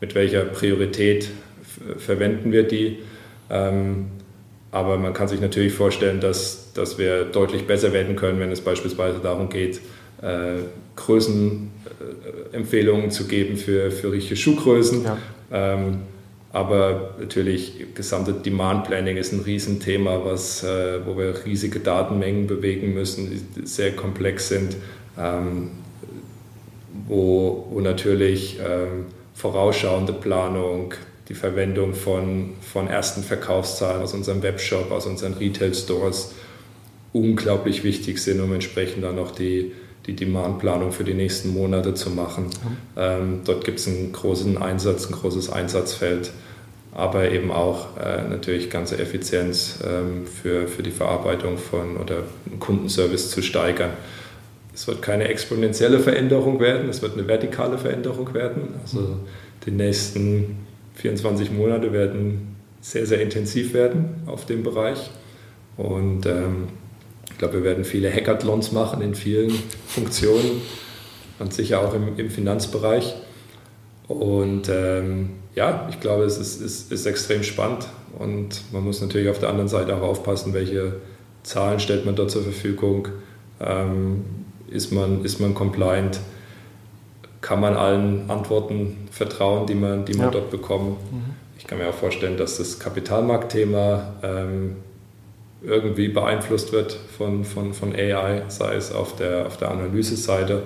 mit 0.02 0.16
welcher 0.16 0.42
Priorität 0.42 1.30
verwenden 1.98 2.52
wir 2.52 2.64
die. 2.64 2.98
Ähm, 3.50 4.08
aber 4.72 4.98
man 4.98 5.14
kann 5.14 5.28
sich 5.28 5.40
natürlich 5.40 5.74
vorstellen, 5.74 6.20
dass, 6.20 6.74
dass 6.74 6.98
wir 6.98 7.26
deutlich 7.26 7.68
besser 7.68 7.94
werden 7.94 8.16
können, 8.16 8.40
wenn 8.40 8.52
es 8.52 8.62
beispielsweise 8.62 9.20
darum 9.20 9.50
geht, 9.50 9.82
äh, 10.22 10.56
Größenempfehlungen 10.96 13.12
zu 13.12 13.28
geben 13.28 13.56
für, 13.56 13.92
für 13.92 14.12
richtige 14.12 14.36
Schuhgrößen. 14.36 15.04
Ja. 15.04 15.20
Ähm, 15.52 16.00
aber 16.54 17.16
natürlich, 17.20 17.96
gesamte 17.96 18.32
Demand 18.32 18.86
Planning 18.86 19.18
ist 19.18 19.34
ein 19.34 19.40
Riesenthema, 19.40 20.22
was, 20.24 20.64
äh, 20.64 21.04
wo 21.04 21.18
wir 21.18 21.46
riesige 21.46 21.80
Datenmengen 21.80 22.46
bewegen 22.46 22.94
müssen, 22.94 23.48
die 23.56 23.66
sehr 23.66 23.96
komplex 23.96 24.50
sind, 24.50 24.78
ähm, 25.18 25.72
wo, 27.08 27.68
wo 27.72 27.80
natürlich 27.82 28.60
ähm, 28.60 29.08
vorausschauende 29.34 30.14
Planung, 30.14 30.94
die 31.28 31.34
Verwendung 31.34 31.96
von, 31.96 32.52
von 32.62 32.88
ersten 32.88 33.24
Verkaufszahlen 33.24 34.04
aus 34.04 34.14
unserem 34.14 34.44
Webshop, 34.44 34.92
aus 34.92 35.08
unseren 35.08 35.34
Retail-Stores 35.34 36.36
unglaublich 37.14 37.84
wichtig 37.84 38.20
sind, 38.20 38.40
um 38.40 38.54
entsprechend 38.54 39.04
dann 39.04 39.18
auch 39.18 39.32
die, 39.32 39.72
die 40.06 40.16
Demandplanung 40.16 40.92
für 40.92 41.04
die 41.04 41.14
nächsten 41.14 41.54
Monate 41.54 41.94
zu 41.94 42.10
machen. 42.10 42.46
Mhm. 42.46 42.78
Ähm, 42.98 43.40
dort 43.46 43.64
gibt 43.64 43.80
es 43.80 43.88
einen 43.88 44.12
großen 44.12 44.58
Einsatz, 44.58 45.08
ein 45.08 45.14
großes 45.14 45.52
Einsatzfeld, 45.52 46.32
aber 46.92 47.32
eben 47.32 47.52
auch 47.52 47.98
äh, 47.98 48.28
natürlich 48.30 48.70
ganze 48.70 49.00
Effizienz 49.00 49.80
ähm, 49.86 50.28
für, 50.28 50.68
für 50.68 50.84
die 50.84 50.92
Verarbeitung 50.92 51.58
von 51.58 51.98
oder 51.98 52.24
Kundenservice 52.60 53.30
zu 53.30 53.42
steigern. 53.42 53.92
Es 54.74 54.88
wird 54.88 55.02
keine 55.02 55.28
exponentielle 55.28 56.00
Veränderung 56.00 56.60
werden, 56.60 56.90
es 56.90 57.02
wird 57.02 57.14
eine 57.14 57.28
vertikale 57.28 57.78
Veränderung 57.78 58.34
werden. 58.34 58.76
Also 58.82 59.00
mhm. 59.00 59.20
die 59.66 59.72
nächsten 59.72 60.58
24 60.96 61.52
Monate 61.52 61.94
werden 61.94 62.56
sehr, 62.82 63.06
sehr 63.06 63.22
intensiv 63.22 63.74
werden 63.74 64.24
auf 64.26 64.46
dem 64.46 64.64
Bereich. 64.64 65.10
Und 65.78 66.26
ähm, 66.26 66.68
glaube, 67.44 67.58
wir 67.58 67.64
werden 67.66 67.84
viele 67.84 68.10
Hackathons 68.12 68.72
machen 68.72 69.02
in 69.02 69.16
vielen 69.16 69.52
Funktionen 69.86 70.62
und 71.40 71.54
sicher 71.54 71.82
auch 71.82 71.94
im, 71.94 72.18
im 72.18 72.30
Finanzbereich. 72.30 73.16
Und 74.08 74.70
ähm, 74.70 75.32
ja, 75.54 75.88
ich 75.90 76.00
glaube, 76.00 76.24
es 76.24 76.38
ist, 76.38 76.62
ist, 76.62 76.92
ist, 76.92 77.06
extrem 77.06 77.44
spannend 77.44 77.88
und 78.18 78.62
man 78.72 78.84
muss 78.84 79.02
natürlich 79.02 79.30
auf 79.30 79.40
der 79.40 79.50
anderen 79.50 79.68
Seite 79.68 79.96
auch 79.96 80.02
aufpassen, 80.02 80.54
welche 80.54 80.96
Zahlen 81.44 81.80
stellt 81.82 82.06
man 82.06 82.16
dort 82.16 82.32
zur 82.32 82.44
Verfügung. 82.44 83.10
Ähm, 83.60 84.24
ist, 84.70 84.94
man, 84.94 85.26
ist 85.26 85.42
man 85.42 85.54
compliant? 85.54 86.22
Kann 87.42 87.60
man 87.60 87.76
allen 87.76 88.30
Antworten 88.30 89.10
vertrauen, 89.12 89.68
die 89.68 89.76
man, 89.76 90.06
die 90.06 90.14
man 90.14 90.28
ja. 90.28 90.32
dort 90.32 90.50
bekommt? 90.50 90.98
Mhm. 91.12 91.34
Ich 91.58 91.68
kann 91.68 91.78
mir 91.78 91.90
auch 91.90 91.94
vorstellen, 91.94 92.38
dass 92.38 92.58
das 92.58 92.80
Kapitalmarktthema 92.80 94.14
ähm, 94.24 94.78
irgendwie 95.66 96.10
beeinflusst 96.10 96.72
wird 96.74 96.98
von, 97.18 97.46
von, 97.46 97.74
von 97.74 97.96
AI, 97.96 98.44
sei 98.50 98.76
es 98.76 98.92
auf 98.92 99.16
der, 99.16 99.48
auf 99.48 99.58
der 99.58 99.72
Analyseseite, 99.72 100.64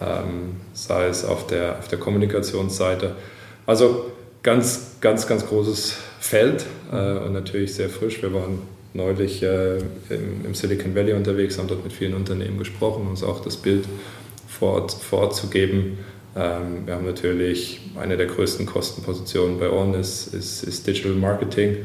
ähm, 0.00 0.56
sei 0.72 1.08
es 1.08 1.24
auf 1.24 1.46
der, 1.46 1.78
auf 1.78 1.88
der 1.88 1.98
Kommunikationsseite. 1.98 3.16
Also 3.66 4.06
ganz, 4.42 4.96
ganz, 5.00 5.26
ganz 5.26 5.46
großes 5.46 5.96
Feld 6.18 6.64
äh, 6.90 7.18
und 7.18 7.32
natürlich 7.32 7.74
sehr 7.74 7.90
frisch. 7.90 8.22
Wir 8.22 8.32
waren 8.32 8.62
neulich 8.94 9.42
äh, 9.42 9.78
im, 10.08 10.44
im, 10.46 10.54
Silicon 10.54 10.94
Valley 10.94 11.12
unterwegs, 11.12 11.58
haben 11.58 11.68
dort 11.68 11.84
mit 11.84 11.92
vielen 11.92 12.14
Unternehmen 12.14 12.58
gesprochen, 12.58 13.06
uns 13.08 13.22
auch 13.22 13.40
das 13.40 13.56
Bild 13.56 13.84
vor 14.48 14.74
Ort, 14.74 14.92
vor 14.92 15.20
Ort 15.20 15.36
zu 15.36 15.48
geben. 15.48 15.98
Ähm, 16.34 16.86
wir 16.86 16.94
haben 16.94 17.04
natürlich 17.04 17.80
eine 18.00 18.16
der 18.16 18.26
größten 18.26 18.66
Kostenpositionen 18.66 19.58
bei 19.58 19.70
On 19.70 19.94
ist, 19.94 20.32
ist, 20.34 20.62
ist 20.62 20.86
Digital 20.86 21.12
Marketing 21.12 21.76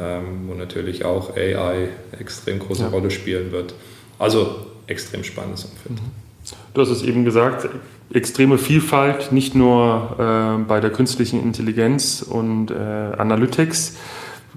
ähm, 0.00 0.48
wo 0.48 0.54
natürlich 0.54 1.04
auch 1.04 1.36
AI 1.36 1.88
extrem 2.18 2.58
große 2.58 2.82
ja. 2.82 2.88
Rolle 2.88 3.10
spielen 3.10 3.52
wird. 3.52 3.74
Also 4.18 4.66
extrem 4.86 5.24
spannendes 5.24 5.64
Umfeld. 5.64 6.00
Mhm. 6.00 6.28
Du 6.74 6.80
hast 6.80 6.90
es 6.90 7.02
eben 7.02 7.24
gesagt, 7.24 7.68
extreme 8.12 8.58
Vielfalt, 8.58 9.32
nicht 9.32 9.54
nur 9.54 10.16
äh, 10.18 10.64
bei 10.64 10.80
der 10.80 10.90
künstlichen 10.90 11.42
Intelligenz 11.42 12.22
und 12.22 12.70
äh, 12.70 12.74
Analytics. 12.74 13.96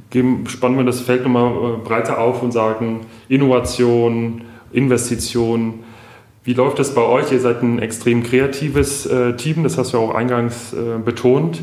Geben, 0.10 0.48
spannen 0.48 0.78
wir 0.78 0.86
das 0.86 1.02
Feld 1.02 1.24
nochmal 1.24 1.52
äh, 1.52 1.78
breiter 1.78 2.20
auf 2.20 2.42
und 2.44 2.52
sagen 2.52 3.02
Innovation, 3.28 4.44
Investition. 4.72 5.84
Wie 6.44 6.54
läuft 6.54 6.80
das 6.80 6.96
bei 6.96 7.02
euch? 7.02 7.32
Ihr 7.32 7.40
seid 7.40 7.62
ein 7.62 7.80
extrem 7.80 8.24
kreatives 8.24 9.06
äh, 9.06 9.36
Team, 9.36 9.64
das 9.64 9.78
hast 9.78 9.94
du 9.94 9.98
auch 9.98 10.16
eingangs 10.16 10.74
äh, 10.74 11.00
betont. 11.04 11.62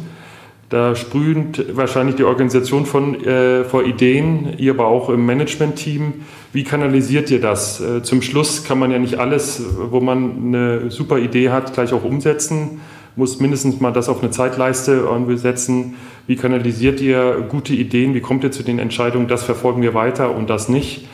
Da 0.69 0.95
sprüht 0.95 1.77
wahrscheinlich 1.77 2.17
die 2.17 2.25
Organisation 2.25 2.85
von, 2.85 3.25
äh, 3.25 3.65
vor 3.65 3.85
Ideen, 3.85 4.55
ihr 4.59 4.73
aber 4.73 4.87
auch 4.87 5.09
im 5.09 5.25
Management-Team. 5.25 6.27
Wie 6.53 6.63
kanalisiert 6.63 7.31
ihr 7.31 7.41
das? 7.41 7.81
Äh, 7.81 8.03
zum 8.03 8.21
Schluss 8.21 8.65
kann 8.65 8.79
man 8.79 8.91
ja 8.91 8.99
nicht 8.99 9.19
alles, 9.19 9.63
wo 9.91 10.01
man 10.01 10.49
eine 10.49 10.91
super 10.91 11.19
Idee 11.19 11.49
hat, 11.51 11.73
gleich 11.73 11.95
auch 11.95 12.05
umsetzen. 12.05 12.83
Muss 13.17 13.41
mindestens 13.41 13.81
mal 13.81 13.93
das 13.93 14.11
auf 14.11 14.23
eine 14.23 14.31
Zeitleiste 14.31 15.09
setzen. 15.37 15.97
Wie 16.27 16.37
kanalisiert 16.37 17.01
ihr 17.01 17.47
gute 17.49 17.73
Ideen? 17.73 18.15
Wie 18.15 18.21
kommt 18.21 18.45
ihr 18.45 18.51
zu 18.51 18.63
den 18.63 18.79
Entscheidungen, 18.79 19.27
das 19.27 19.43
verfolgen 19.43 19.81
wir 19.81 19.95
weiter 19.95 20.37
und 20.37 20.51
das 20.51 20.69
nicht? 20.69 21.09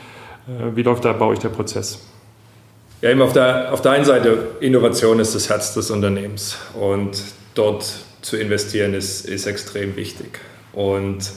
Äh, 0.47 0.75
wie 0.75 0.83
läuft 0.83 1.05
da 1.05 1.13
bei 1.13 1.25
euch 1.25 1.39
der 1.39 1.49
Prozess? 1.49 2.05
Ja, 3.01 3.09
eben 3.09 3.21
auf 3.21 3.31
der, 3.31 3.71
auf 3.71 3.81
der 3.81 3.93
einen 3.93 4.05
Seite, 4.05 4.49
Innovation 4.59 5.19
ist 5.19 5.33
das 5.33 5.49
Herz 5.49 5.73
des 5.73 5.91
Unternehmens 5.91 6.57
und 6.79 7.23
dort 7.53 8.04
zu 8.25 8.37
investieren 8.37 8.95
ist, 8.95 9.27
ist 9.27 9.45
extrem 9.45 9.95
wichtig. 9.95 10.39
Und 10.73 11.31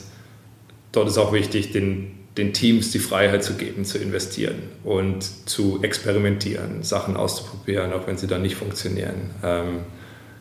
dort 0.90 1.08
ist 1.08 1.18
auch 1.18 1.34
wichtig, 1.34 1.70
den, 1.70 2.12
den 2.38 2.54
Teams 2.54 2.90
die 2.92 2.98
Freiheit 2.98 3.44
zu 3.44 3.52
geben, 3.52 3.84
zu 3.84 3.98
investieren 3.98 4.54
und 4.84 5.22
zu 5.46 5.80
experimentieren, 5.82 6.82
Sachen 6.82 7.18
auszuprobieren, 7.18 7.92
auch 7.92 8.06
wenn 8.06 8.16
sie 8.16 8.26
dann 8.26 8.40
nicht 8.40 8.56
funktionieren. 8.56 9.32
Ähm, 9.44 9.80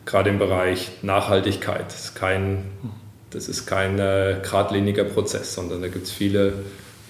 gerade 0.06 0.30
im 0.30 0.38
Bereich 0.38 0.90
Nachhaltigkeit. 1.02 1.84
Das 1.88 2.04
ist 2.06 2.14
kein, 2.14 2.64
das 3.28 3.46
ist 3.50 3.66
kein 3.66 3.98
äh, 3.98 4.36
geradliniger 4.42 5.04
Prozess, 5.04 5.52
sondern 5.52 5.82
da 5.82 5.88
gibt 5.88 6.06
es 6.06 6.12
viele 6.12 6.54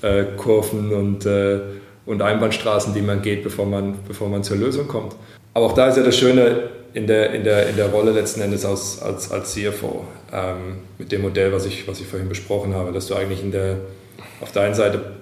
äh, 0.03 0.24
Kurven 0.37 0.92
und, 0.92 1.27
äh, 1.27 1.61
und 2.07 2.22
Einbahnstraßen, 2.22 2.92
die 2.92 3.03
man 3.03 3.22
geht, 3.22 3.44
bevor 3.44 3.66
man, 3.66 3.98
bevor 4.09 4.29
man 4.29 4.42
zur 4.42 4.57
Lösung 4.57 4.88
kommt. 4.88 5.14
Aber 5.55 5.66
auch 5.66 5.74
da 5.74 5.90
ist 5.90 5.96
ja 5.96 6.03
das 6.03 6.18
Schöne 6.18 6.70
in 6.99 7.07
der, 7.07 7.33
in 7.33 7.45
der, 7.45 7.69
in 7.69 7.77
der 7.77 7.91
Rolle 7.91 8.11
letzten 8.11 8.41
Endes 8.41 8.65
als, 8.65 9.01
als, 9.01 9.31
als 9.31 9.55
CFO, 9.55 10.05
ähm, 10.33 10.79
mit 10.99 11.13
dem 11.13 11.23
Modell, 11.23 11.53
was 11.53 11.65
ich, 11.65 11.87
was 11.87 12.01
ich 12.01 12.07
vorhin 12.07 12.29
besprochen 12.29 12.75
habe, 12.75 12.91
dass 12.91 13.07
du 13.07 13.15
eigentlich 13.15 13.41
in 13.41 13.53
der, 13.53 13.77
auf 14.41 14.51
der 14.51 14.63
einen 14.63 14.75
Seite 14.75 15.13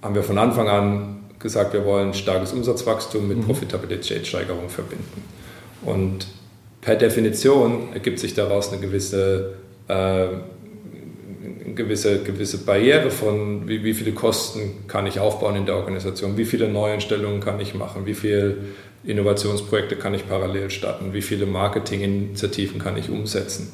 haben 0.00 0.14
wir 0.14 0.22
von 0.22 0.38
Anfang 0.38 0.68
an 0.68 1.24
gesagt, 1.38 1.74
wir 1.74 1.84
wollen 1.84 2.14
starkes 2.14 2.52
Umsatzwachstum 2.54 3.28
mit 3.28 3.36
mhm. 3.38 3.44
Profitabilitätssteigerung 3.44 4.70
verbinden. 4.70 5.22
Und 5.82 6.26
per 6.80 6.96
Definition 6.96 7.92
ergibt 7.92 8.18
sich 8.18 8.32
daraus 8.32 8.72
eine 8.72 8.80
gewisse, 8.80 9.56
äh, 9.88 9.92
eine 9.92 11.74
gewisse, 11.74 12.22
gewisse 12.22 12.64
Barriere 12.64 13.10
von, 13.10 13.68
wie, 13.68 13.84
wie 13.84 13.92
viele 13.92 14.12
Kosten 14.12 14.86
kann 14.88 15.06
ich 15.06 15.20
aufbauen 15.20 15.56
in 15.56 15.66
der 15.66 15.76
Organisation, 15.76 16.38
wie 16.38 16.46
viele 16.46 16.68
Neueinstellungen 16.68 17.40
kann 17.40 17.60
ich 17.60 17.74
machen, 17.74 18.06
wie 18.06 18.14
viele 18.14 18.56
Innovationsprojekte 19.04 19.96
kann 19.96 20.14
ich 20.14 20.28
parallel 20.28 20.70
starten, 20.70 21.12
wie 21.12 21.22
viele 21.22 21.46
Marketinginitiativen 21.46 22.80
kann 22.80 22.96
ich 22.96 23.10
umsetzen. 23.10 23.72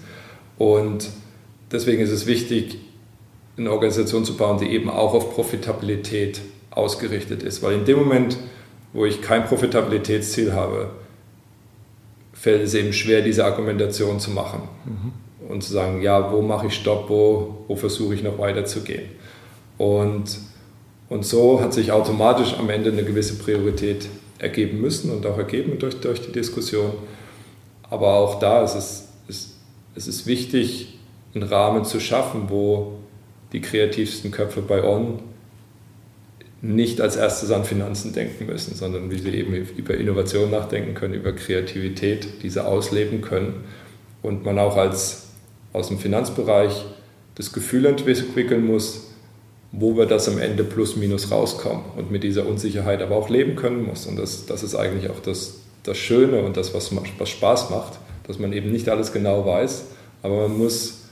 Und 0.58 1.08
deswegen 1.72 2.02
ist 2.02 2.10
es 2.10 2.26
wichtig, 2.26 2.78
eine 3.56 3.70
Organisation 3.70 4.24
zu 4.24 4.37
bauen, 4.37 4.58
die 4.58 4.68
eben 4.68 4.90
auch 4.90 5.14
auf 5.14 5.34
Profitabilität 5.34 6.40
ausgerichtet 6.70 7.42
ist. 7.42 7.62
Weil 7.62 7.74
in 7.74 7.84
dem 7.84 7.98
Moment, 7.98 8.37
wo 8.92 9.04
ich 9.04 9.22
kein 9.22 9.46
Profitabilitätsziel 9.46 10.52
habe, 10.52 10.90
fällt 12.32 12.62
es 12.62 12.74
eben 12.74 12.92
schwer, 12.92 13.22
diese 13.22 13.44
Argumentation 13.44 14.20
zu 14.20 14.30
machen 14.30 14.62
mhm. 14.84 15.48
und 15.48 15.62
zu 15.62 15.72
sagen, 15.72 16.02
ja, 16.02 16.32
wo 16.32 16.42
mache 16.42 16.66
ich 16.66 16.74
Stopp, 16.74 17.08
wo, 17.08 17.64
wo 17.68 17.76
versuche 17.76 18.14
ich 18.14 18.22
noch 18.22 18.38
weiterzugehen. 18.38 19.04
Und, 19.78 20.38
und 21.08 21.24
so 21.24 21.60
hat 21.60 21.72
sich 21.72 21.92
automatisch 21.92 22.54
am 22.58 22.68
Ende 22.70 22.90
eine 22.90 23.04
gewisse 23.04 23.37
Priorität 23.38 24.08
ergeben 24.38 24.81
müssen 24.81 25.11
und 25.11 25.27
auch 25.27 25.38
ergeben 25.38 25.79
durch, 25.79 26.01
durch 26.01 26.20
die 26.23 26.33
Diskussion. 26.33 26.92
Aber 27.83 28.14
auch 28.14 28.38
da 28.38 28.62
ist 28.64 28.75
es, 28.75 29.09
ist, 29.29 29.57
es 29.94 30.09
ist 30.09 30.27
wichtig, 30.27 30.99
einen 31.35 31.44
Rahmen 31.44 31.85
zu 31.85 32.01
schaffen, 32.01 32.49
wo 32.49 32.99
die 33.53 33.61
kreativsten 33.61 34.31
Köpfe 34.31 34.62
bei 34.62 34.83
On 34.83 35.20
nicht 36.61 37.01
als 37.01 37.16
erstes 37.16 37.51
an 37.51 37.64
Finanzen 37.64 38.14
denken 38.14 38.47
müssen, 38.47 38.75
sondern 38.75 39.11
wie 39.11 39.18
sie 39.18 39.31
eben 39.31 39.55
über 39.55 39.94
Innovation 39.94 40.51
nachdenken 40.51 40.94
können, 40.94 41.14
über 41.14 41.33
Kreativität, 41.33 42.42
diese 42.42 42.66
ausleben 42.66 43.20
können 43.20 43.64
und 44.23 44.44
man 44.44 44.59
auch 44.59 44.77
als 44.77 45.29
aus 45.75 45.88
dem 45.88 45.99
Finanzbereich 45.99 46.85
das 47.35 47.53
Gefühl 47.53 47.85
entwickeln 47.85 48.64
muss, 48.64 49.13
wo 49.78 49.96
wir 49.96 50.06
das 50.06 50.28
am 50.28 50.38
Ende 50.38 50.64
plus 50.64 50.96
minus 50.96 51.30
rauskommen 51.30 51.84
und 51.96 52.10
mit 52.10 52.22
dieser 52.22 52.46
Unsicherheit 52.46 53.02
aber 53.02 53.16
auch 53.16 53.28
leben 53.28 53.56
können 53.56 53.84
muss. 53.84 54.06
Und 54.06 54.16
das, 54.16 54.46
das 54.46 54.62
ist 54.62 54.74
eigentlich 54.74 55.10
auch 55.10 55.20
das, 55.20 55.60
das 55.82 55.96
Schöne 55.96 56.42
und 56.42 56.56
das, 56.56 56.74
was, 56.74 56.92
was 57.18 57.28
Spaß 57.28 57.70
macht, 57.70 57.98
dass 58.26 58.38
man 58.38 58.52
eben 58.52 58.70
nicht 58.70 58.88
alles 58.88 59.12
genau 59.12 59.44
weiß, 59.44 59.87
aber 60.22 60.48
man 60.48 60.58
muss 60.58 61.02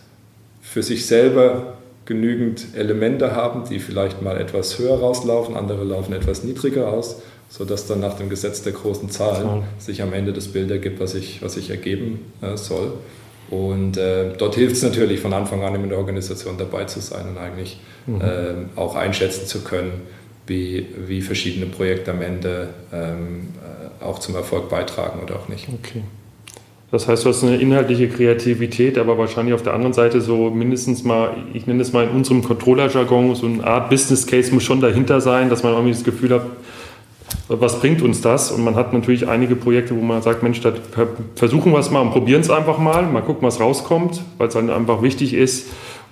für 0.61 0.83
sich 0.83 1.07
selber 1.07 1.77
genügend 2.05 2.69
Elemente 2.75 3.35
haben, 3.35 3.65
die 3.69 3.79
vielleicht 3.79 4.23
mal 4.23 4.41
etwas 4.41 4.79
höher 4.79 4.99
rauslaufen, 4.99 5.57
andere 5.57 5.85
laufen 5.85 6.13
etwas 6.13 6.45
niedriger 6.45 6.89
aus, 6.89 7.17
sodass 7.49 7.87
dann 7.87 8.01
nach 8.01 8.15
dem 8.15 8.29
Gesetz 8.29 8.63
der 8.63 8.73
großen 8.73 9.11
Zahlen 9.11 9.65
sich 9.79 10.03
am 10.03 10.13
Ende 10.13 10.33
das 10.33 10.49
Bild 10.49 10.71
ergibt, 10.71 11.01
was 11.01 11.13
sich 11.13 11.43
was 11.43 11.57
ich 11.57 11.71
ergeben 11.71 12.33
äh, 12.41 12.57
soll. 12.57 12.93
Und 13.53 13.99
äh, 13.99 14.33
dort 14.39 14.55
hilft 14.55 14.77
es 14.77 14.83
natürlich 14.83 15.21
von 15.21 15.35
Anfang 15.35 15.63
an 15.63 15.75
in 15.75 15.87
der 15.87 15.99
Organisation 15.99 16.55
dabei 16.57 16.85
zu 16.85 17.01
sein 17.01 17.27
und 17.29 17.37
eigentlich 17.37 17.79
mhm. 18.07 18.21
äh, 18.23 18.81
auch 18.81 18.97
einschätzen 18.97 19.47
zu 19.47 19.61
können, 19.63 19.93
wie, 20.47 20.87
wie 21.07 21.21
verschiedene 21.21 21.67
Projekte 21.67 22.13
am 22.13 22.23
Ende 22.23 22.71
ähm, 22.95 23.49
äh, 24.01 24.05
auch 24.05 24.21
zum 24.21 24.37
Erfolg 24.37 24.71
beitragen 24.71 25.21
oder 25.23 25.37
auch 25.37 25.49
nicht. 25.49 25.69
Okay. 25.69 26.01
Das 26.91 27.09
heißt, 27.09 27.27
du 27.27 27.29
hast 27.29 27.43
eine 27.43 27.57
inhaltliche 27.57 28.09
Kreativität, 28.09 28.97
aber 28.97 29.19
wahrscheinlich 29.19 29.55
auf 29.55 29.63
der 29.63 29.75
anderen 29.75 29.93
Seite 29.93 30.23
so 30.23 30.49
mindestens 30.49 31.05
mal, 31.05 31.37
ich 31.53 31.67
nenne 31.67 31.83
es 31.83 31.93
mal 31.93 32.05
in 32.05 32.11
unserem 32.11 32.43
Controller-Jargon, 32.43 33.35
so 33.35 33.47
eine 33.47 33.67
Art 33.67 33.91
Business 33.91 34.27
Case 34.27 34.53
muss 34.53 34.63
schon 34.63 34.81
dahinter 34.81 35.21
sein, 35.21 35.51
dass 35.51 35.63
man 35.63 35.73
irgendwie 35.73 35.93
das 35.93 36.05
Gefühl 36.05 36.31
hat, 36.31 36.47
was 37.49 37.81
bringt 37.81 38.03
uns 38.03 38.21
das? 38.21 38.51
Und 38.51 38.65
man 38.65 38.75
hat 38.75 38.93
natürlich 38.93 39.29
einige 39.29 39.57
Projekte, 39.57 39.97
wo 39.97 40.01
man 40.01 40.23
sagt, 40.23 40.43
Mensch, 40.43 40.61
da 40.61 40.73
versuchen 41.35 41.73
wir 41.73 41.79
es 41.79 41.91
mal 41.91 42.01
und 42.01 42.11
probieren 42.11 42.41
es 42.41 42.51
einfach 42.51 42.79
mal, 42.79 43.03
mal 43.03 43.23
gucken, 43.23 43.47
was 43.47 43.61
rauskommt, 43.61 44.23
weil 44.39 44.49
es 44.49 44.55
dann 44.55 44.71
einfach 44.71 45.03
wichtig 45.03 45.35
ist, 45.35 45.69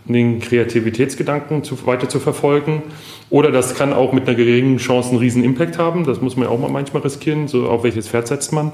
den 0.07 0.41
Kreativitätsgedanken 0.41 1.63
zu, 1.63 1.87
weiter 1.87 2.09
zu 2.09 2.21
verfolgen. 2.21 2.83
Oder 3.29 3.53
das 3.53 3.75
kann 3.75 3.93
auch 3.93 4.13
mit 4.13 4.27
einer 4.27 4.37
geringen 4.37 4.79
Chance 4.79 5.11
einen 5.11 5.19
riesen 5.19 5.45
Impact 5.45 5.79
haben. 5.79 6.05
Das 6.05 6.21
muss 6.21 6.37
man 6.37 6.47
ja 6.47 6.51
auch 6.51 6.59
mal 6.59 6.71
manchmal 6.71 7.03
riskieren. 7.03 7.49
So 7.49 7.69
auf 7.69 7.85
welches 7.85 8.09
Pferd 8.09 8.27
setzt 8.27 8.53
man? 8.53 8.73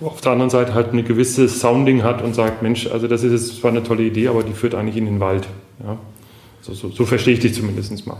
auf 0.00 0.20
der 0.20 0.32
anderen 0.32 0.50
Seite 0.50 0.74
halt 0.74 0.92
eine 0.92 1.02
gewisse 1.02 1.48
Sounding 1.48 2.02
hat 2.02 2.22
und 2.22 2.34
sagt, 2.34 2.62
Mensch, 2.62 2.86
also 2.86 3.08
das 3.08 3.22
ist 3.22 3.32
jetzt 3.32 3.60
zwar 3.60 3.70
eine 3.70 3.82
tolle 3.82 4.02
Idee, 4.02 4.28
aber 4.28 4.42
die 4.42 4.52
führt 4.52 4.74
eigentlich 4.74 4.96
in 4.96 5.06
den 5.06 5.20
Wald. 5.20 5.46
Ja? 5.82 5.96
So, 6.60 6.74
so, 6.74 6.90
so 6.90 7.06
verstehe 7.06 7.34
ich 7.34 7.40
dich 7.40 7.54
zumindest 7.54 8.06
mal. 8.06 8.18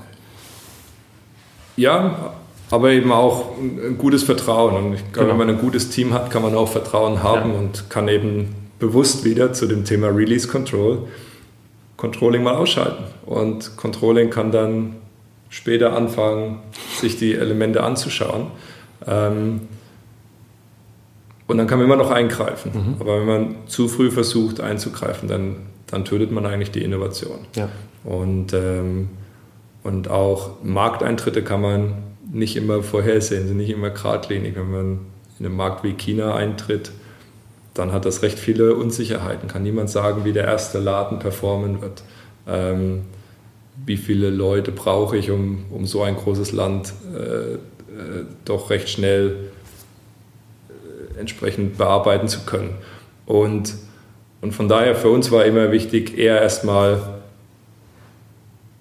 Ja, 1.77 2.35
aber 2.71 2.91
eben 2.91 3.13
auch 3.13 3.57
ein 3.59 3.97
gutes 3.99 4.23
Vertrauen. 4.23 4.75
Und 4.77 4.95
ich 4.95 5.13
glaube, 5.13 5.29
genau. 5.29 5.39
wenn 5.39 5.47
man 5.47 5.57
ein 5.57 5.61
gutes 5.61 5.89
Team 5.91 6.13
hat, 6.13 6.31
kann 6.31 6.43
man 6.43 6.55
auch 6.55 6.69
Vertrauen 6.69 7.23
haben 7.23 7.53
ja. 7.53 7.59
und 7.59 7.89
kann 7.91 8.09
eben 8.09 8.55
bewusst 8.79 9.25
wieder 9.25 9.53
zu 9.53 9.67
dem 9.67 9.85
Thema 9.85 10.09
Release 10.09 10.49
Control 10.49 11.07
Controlling 11.97 12.43
mal 12.43 12.55
ausschalten. 12.55 13.05
Und 13.25 13.77
Controlling 13.77 14.31
kann 14.31 14.53
dann 14.53 14.97
später 15.49 15.97
anfangen, 15.97 16.59
sich 17.01 17.19
die 17.19 17.35
Elemente 17.35 17.83
anzuschauen. 17.83 18.49
Ähm, 19.07 19.63
und 21.47 21.59
dann 21.59 21.67
kann 21.67 21.79
man 21.79 21.87
immer 21.87 21.97
noch 21.97 22.11
eingreifen. 22.11 22.73
Mhm. 22.75 22.97
Aber 23.01 23.21
wenn 23.21 23.27
man 23.27 23.55
zu 23.67 23.89
früh 23.89 24.11
versucht 24.11 24.61
einzugreifen, 24.61 25.29
dann, 25.29 25.57
dann 25.87 26.05
tötet 26.05 26.33
man 26.33 26.45
eigentlich 26.45 26.73
die 26.73 26.83
Innovation. 26.83 27.39
Ja. 27.55 27.69
Und, 28.05 28.53
ähm, 28.53 29.09
und 29.83 30.11
auch 30.11 30.63
Markteintritte 30.63 31.43
kann 31.43 31.61
man 31.61 31.95
nicht 32.33 32.57
immer 32.57 32.83
vorhersehen, 32.83 33.47
sind 33.47 33.57
nicht 33.57 33.71
immer 33.71 33.91
geradlinig. 33.91 34.57
Wenn 34.57 34.71
man 34.71 34.99
in 35.39 35.47
einen 35.47 35.57
Markt 35.57 35.85
wie 35.85 35.93
China 35.93 36.35
eintritt, 36.35 36.91
dann 37.75 37.93
hat 37.93 38.05
das 38.05 38.23
recht 38.23 38.39
viele 38.39 38.75
Unsicherheiten. 38.75 39.49
Kann 39.49 39.63
niemand 39.63 39.91
sagen, 39.91 40.25
wie 40.25 40.33
der 40.33 40.45
erste 40.45 40.79
Laden 40.79 41.19
performen 41.19 41.81
wird. 41.81 42.03
Ähm, 42.49 43.03
wie 43.85 43.97
viele 43.97 44.31
Leute 44.31 44.73
brauche 44.73 45.17
ich, 45.17 45.31
um, 45.31 45.67
um 45.71 45.87
so 45.87 46.03
ein 46.03 46.17
großes 46.17 46.53
Land 46.53 46.95
äh, 47.15 47.55
äh, 47.55 47.59
doch 48.45 48.71
recht 48.71 48.89
schnell 48.89 49.51
entsprechend 51.19 51.79
bearbeiten 51.79 52.29
zu 52.29 52.41
können. 52.41 52.75
Und, 53.27 53.75
und 54.41 54.53
von 54.53 54.69
daher 54.69 54.95
für 54.95 55.11
uns 55.11 55.31
war 55.31 55.45
immer 55.45 55.73
wichtig, 55.73 56.17
eher 56.17 56.41
erstmal 56.41 57.21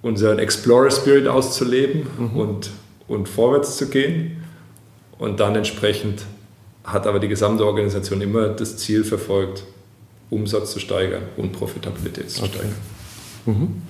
unseren 0.01 0.39
Explorer 0.39 0.91
Spirit 0.91 1.27
auszuleben 1.27 2.07
mhm. 2.17 2.39
und, 2.39 2.71
und 3.07 3.29
vorwärts 3.29 3.77
zu 3.77 3.89
gehen. 3.89 4.43
Und 5.17 5.39
dann 5.39 5.55
entsprechend 5.55 6.23
hat 6.83 7.07
aber 7.07 7.19
die 7.19 7.27
gesamte 7.27 7.65
Organisation 7.65 8.21
immer 8.21 8.49
das 8.49 8.77
Ziel 8.77 9.03
verfolgt, 9.03 9.63
Umsatz 10.29 10.71
zu 10.71 10.79
steigern 10.79 11.23
und 11.37 11.53
Profitabilität 11.53 12.29
zu 12.29 12.43
okay. 12.43 12.51
steigern. 12.53 12.75
Mhm. 13.45 13.81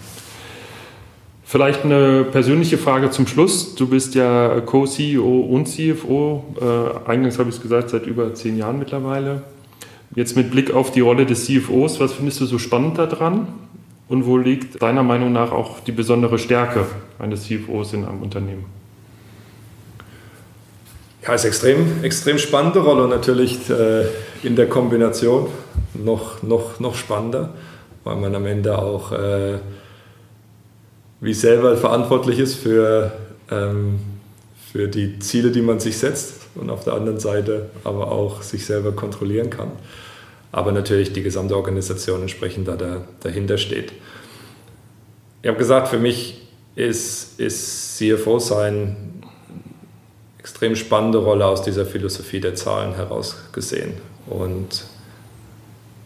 Vielleicht 1.48 1.86
eine 1.86 2.24
persönliche 2.24 2.78
Frage 2.78 3.12
zum 3.12 3.28
Schluss. 3.28 3.76
Du 3.76 3.88
bist 3.88 4.16
ja 4.16 4.62
Co-CEO 4.62 5.42
und 5.42 5.68
CFO, 5.68 6.44
äh, 6.60 7.10
eingangs 7.10 7.38
habe 7.38 7.50
ich 7.50 7.56
es 7.56 7.62
gesagt, 7.62 7.92
seit 7.92 8.08
über 8.08 8.34
zehn 8.34 8.58
Jahren 8.58 8.80
mittlerweile. 8.80 9.44
Jetzt 10.16 10.36
mit 10.36 10.50
Blick 10.52 10.74
auf 10.74 10.92
die 10.92 11.02
Rolle 11.02 11.26
des 11.26 11.46
CFOs, 11.46 12.00
was 12.00 12.14
findest 12.14 12.42
du 12.42 12.46
so 12.46 12.58
spannend 12.58 12.98
daran? 12.98 13.48
Und 14.08 14.26
wo 14.26 14.38
liegt 14.38 14.82
deiner 14.82 15.04
Meinung 15.04 15.34
nach 15.34 15.52
auch 15.52 15.80
die 15.80 15.92
besondere 15.92 16.40
Stärke 16.40 16.86
eines 17.20 17.44
CFOs 17.44 17.94
in 17.94 18.06
einem 18.06 18.22
Unternehmen? 18.22 18.66
Ja, 21.26 21.34
ist 21.34 21.46
extrem, 21.46 22.04
extrem 22.04 22.38
spannende 22.38 22.80
Rolle 22.80 23.04
und 23.04 23.10
natürlich 23.10 23.68
äh, 23.72 24.06
in 24.44 24.56
der 24.56 24.70
Kombination 24.70 25.48
noch, 25.96 26.44
noch, 26.44 26.80
noch 26.80 26.94
spannender, 26.94 27.50
weil 28.04 28.16
man 28.18 28.36
am 28.36 28.46
Ende 28.46 28.78
auch 28.78 29.12
äh, 29.12 29.58
wie 31.22 31.34
selber 31.34 31.78
verantwortlich 31.78 32.38
ist 32.38 32.56
für, 32.56 33.12
ähm, 33.50 34.00
für 34.72 34.88
die 34.88 35.18
Ziele, 35.18 35.50
die 35.50 35.64
man 35.64 35.80
sich 35.80 35.98
setzt 35.98 36.42
und 36.54 36.70
auf 36.70 36.84
der 36.84 36.94
anderen 36.94 37.20
Seite 37.20 37.72
aber 37.84 38.12
auch 38.12 38.44
sich 38.44 38.64
selber 38.64 38.92
kontrollieren 38.92 39.50
kann. 39.50 39.72
Aber 40.52 40.72
natürlich 40.72 41.12
die 41.12 41.24
gesamte 41.24 41.56
Organisation 41.56 42.22
entsprechend 42.22 42.68
da, 42.68 42.76
da 42.76 43.02
dahinter 43.22 43.58
steht. 43.58 43.94
Ich 45.42 45.48
habe 45.48 45.58
gesagt, 45.58 45.88
für 45.88 46.00
mich 46.00 46.44
ist, 46.76 47.40
ist 47.40 47.98
CFO 47.98 48.38
sein 48.38 49.24
extrem 50.46 50.76
spannende 50.76 51.18
Rolle 51.18 51.48
aus 51.48 51.64
dieser 51.64 51.88
Philosophie 51.88 52.40
der 52.40 52.54
Zahlen 52.54 52.94
heraus 52.94 53.36
gesehen. 53.52 53.94
Und 54.28 54.86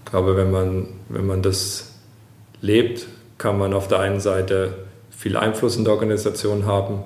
ich 0.05 0.11
glaube, 0.11 0.37
wenn 0.37 0.49
man, 0.49 0.87
wenn 1.09 1.27
man 1.27 1.41
das 1.41 1.91
lebt, 2.61 3.05
kann 3.37 3.57
man 3.57 3.73
auf 3.73 3.89
der 3.89 3.99
einen 3.99 4.21
Seite 4.21 4.75
viel 5.11 5.35
Einfluss 5.35 5.75
in 5.75 5.83
der 5.83 5.91
Organisation 5.91 6.65
haben, 6.65 7.03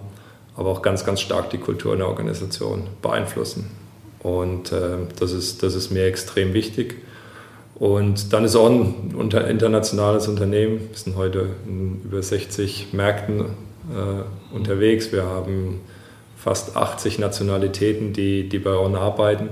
aber 0.56 0.70
auch 0.70 0.84
ganz, 0.84 1.06
ganz 1.06 1.22
stark 1.22 1.50
die 1.50 1.58
Kultur 1.58 1.94
in 1.94 2.00
der 2.00 2.08
Organisation 2.08 2.84
beeinflussen. 3.02 3.72
Und 4.20 4.72
äh, 4.72 4.98
das, 5.20 5.32
ist, 5.32 5.64
das 5.64 5.74
ist 5.74 5.90
mir 5.90 6.06
extrem 6.06 6.54
wichtig. 6.54 7.02
Und 7.74 8.32
dann 8.32 8.46
ist 8.46 8.56
On 8.56 9.12
ein 9.18 9.32
internationales 9.50 10.28
Unternehmen. 10.28 10.82
Wir 10.92 10.98
sind 10.98 11.16
heute 11.16 11.48
in 11.66 12.00
über 12.04 12.22
60 12.22 12.94
Märkten 12.94 13.40
äh, 13.42 14.56
unterwegs. 14.56 15.12
Wir 15.12 15.24
haben 15.24 15.82
fast 16.44 16.76
80 16.76 17.20
Nationalitäten, 17.20 18.12
die, 18.12 18.50
die 18.50 18.60
bei 18.60 18.76
On 18.76 18.96
arbeiten. 18.96 19.50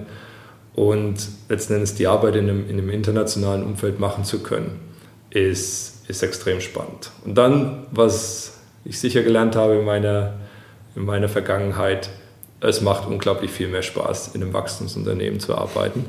Und 0.74 1.30
letzten 1.48 1.76
Endes 1.76 1.96
die 1.96 2.08
Arbeit 2.08 2.36
in 2.36 2.50
einem, 2.50 2.70
in 2.70 2.78
einem 2.78 2.90
internationalen 2.90 3.64
Umfeld 3.64 4.00
machen 4.00 4.26
zu 4.26 4.44
können, 4.44 4.80
ist, 5.30 6.10
ist 6.10 6.22
extrem 6.22 6.60
spannend. 6.60 7.12
Und 7.26 7.36
dann, 7.38 7.86
was 7.92 8.60
ich 8.84 9.00
sicher 9.00 9.24
gelernt 9.24 9.56
habe 9.56 9.76
in 9.76 9.86
meiner, 9.86 10.34
in 10.96 11.06
meiner 11.06 11.30
Vergangenheit, 11.30 12.10
es 12.60 12.82
macht 12.82 13.08
unglaublich 13.08 13.52
viel 13.52 13.70
mehr 13.70 13.84
Spaß, 13.84 14.36
in 14.36 14.44
einem 14.44 14.54
Wachstumsunternehmen 14.54 15.40
zu 15.40 15.56
arbeiten, 15.56 16.06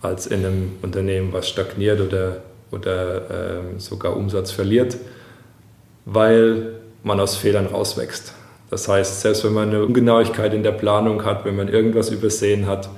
als 0.00 0.26
in 0.26 0.44
einem 0.44 0.72
Unternehmen, 0.80 1.32
was 1.32 1.48
stagniert 1.48 2.00
oder, 2.00 2.38
oder 2.70 3.30
äh, 3.30 3.78
sogar 3.78 4.16
Umsatz 4.16 4.50
verliert, 4.50 4.96
weil 6.06 6.80
man 7.02 7.20
aus 7.20 7.36
Fehlern 7.36 7.66
rauswächst. 7.66 8.34
Das 8.74 8.88
heißt, 8.88 9.20
selbst 9.20 9.44
wenn 9.44 9.52
man 9.52 9.68
eine 9.68 9.84
Ungenauigkeit 9.84 10.52
in 10.52 10.64
der 10.64 10.72
Planung 10.72 11.24
hat, 11.24 11.44
wenn 11.44 11.54
man 11.54 11.68
irgendwas 11.68 12.10
übersehen 12.10 12.66
hat, 12.66 12.88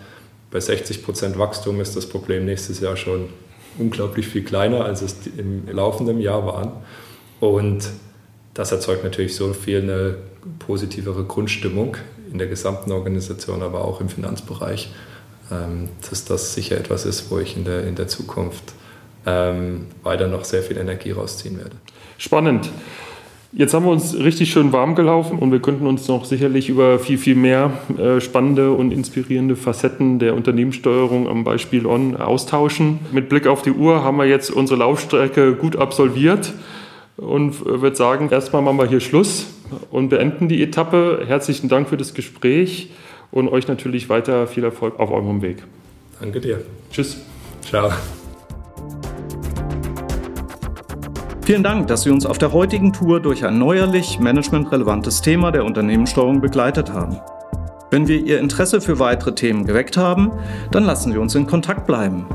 bei 0.50 0.58
60 0.58 1.04
Prozent 1.04 1.38
Wachstum 1.38 1.82
ist 1.82 1.94
das 1.94 2.08
Problem 2.08 2.46
nächstes 2.46 2.80
Jahr 2.80 2.96
schon 2.96 3.28
unglaublich 3.76 4.26
viel 4.26 4.42
kleiner, 4.42 4.86
als 4.86 5.02
es 5.02 5.16
im 5.36 5.68
laufenden 5.70 6.18
Jahr 6.18 6.46
war. 6.46 6.82
Und 7.40 7.90
das 8.54 8.72
erzeugt 8.72 9.04
natürlich 9.04 9.36
so 9.36 9.52
viel 9.52 9.82
eine 9.82 10.16
positivere 10.60 11.24
Grundstimmung 11.24 11.98
in 12.32 12.38
der 12.38 12.46
gesamten 12.46 12.90
Organisation, 12.90 13.62
aber 13.62 13.84
auch 13.84 14.00
im 14.00 14.08
Finanzbereich, 14.08 14.88
ähm, 15.52 15.90
dass 16.08 16.24
das 16.24 16.54
sicher 16.54 16.78
etwas 16.78 17.04
ist, 17.04 17.30
wo 17.30 17.38
ich 17.38 17.54
in 17.54 17.66
der, 17.66 17.86
in 17.86 17.96
der 17.96 18.08
Zukunft 18.08 18.72
ähm, 19.26 19.88
weiter 20.02 20.26
noch 20.26 20.46
sehr 20.46 20.62
viel 20.62 20.78
Energie 20.78 21.10
rausziehen 21.10 21.58
werde. 21.58 21.76
Spannend. 22.16 22.70
Jetzt 23.58 23.72
haben 23.72 23.86
wir 23.86 23.90
uns 23.90 24.14
richtig 24.14 24.50
schön 24.50 24.70
warm 24.72 24.94
gelaufen 24.94 25.38
und 25.38 25.50
wir 25.50 25.60
könnten 25.60 25.86
uns 25.86 26.06
noch 26.08 26.26
sicherlich 26.26 26.68
über 26.68 26.98
viel, 26.98 27.16
viel 27.16 27.36
mehr 27.36 27.72
äh, 27.96 28.20
spannende 28.20 28.72
und 28.72 28.92
inspirierende 28.92 29.56
Facetten 29.56 30.18
der 30.18 30.34
Unternehmenssteuerung 30.34 31.26
am 31.26 31.42
Beispiel 31.42 31.86
On 31.86 32.16
austauschen. 32.16 32.98
Mit 33.12 33.30
Blick 33.30 33.46
auf 33.46 33.62
die 33.62 33.70
Uhr 33.70 34.04
haben 34.04 34.18
wir 34.18 34.26
jetzt 34.26 34.50
unsere 34.50 34.80
Laufstrecke 34.80 35.54
gut 35.54 35.74
absolviert 35.76 36.52
und 37.16 37.64
würde 37.64 37.96
sagen, 37.96 38.28
erstmal 38.30 38.60
machen 38.60 38.76
wir 38.76 38.88
hier 38.88 39.00
Schluss 39.00 39.46
und 39.90 40.10
beenden 40.10 40.48
die 40.48 40.62
Etappe. 40.62 41.24
Herzlichen 41.26 41.70
Dank 41.70 41.88
für 41.88 41.96
das 41.96 42.12
Gespräch 42.12 42.90
und 43.30 43.48
euch 43.48 43.68
natürlich 43.68 44.10
weiter 44.10 44.46
viel 44.48 44.64
Erfolg 44.64 45.00
auf 45.00 45.10
eurem 45.10 45.40
Weg. 45.40 45.64
Danke 46.20 46.42
dir. 46.42 46.60
Tschüss. 46.90 47.22
Ciao. 47.62 47.90
Vielen 51.46 51.62
Dank, 51.62 51.86
dass 51.86 52.02
Sie 52.02 52.10
uns 52.10 52.26
auf 52.26 52.38
der 52.38 52.52
heutigen 52.52 52.92
Tour 52.92 53.20
durch 53.20 53.44
ein 53.44 53.56
neuerlich 53.56 54.18
managementrelevantes 54.18 55.22
Thema 55.22 55.52
der 55.52 55.64
Unternehmenssteuerung 55.64 56.40
begleitet 56.40 56.92
haben. 56.92 57.20
Wenn 57.88 58.08
wir 58.08 58.18
Ihr 58.20 58.40
Interesse 58.40 58.80
für 58.80 58.98
weitere 58.98 59.32
Themen 59.32 59.64
geweckt 59.64 59.96
haben, 59.96 60.32
dann 60.72 60.82
lassen 60.82 61.12
Sie 61.12 61.18
uns 61.18 61.36
in 61.36 61.46
Kontakt 61.46 61.86
bleiben. 61.86 62.26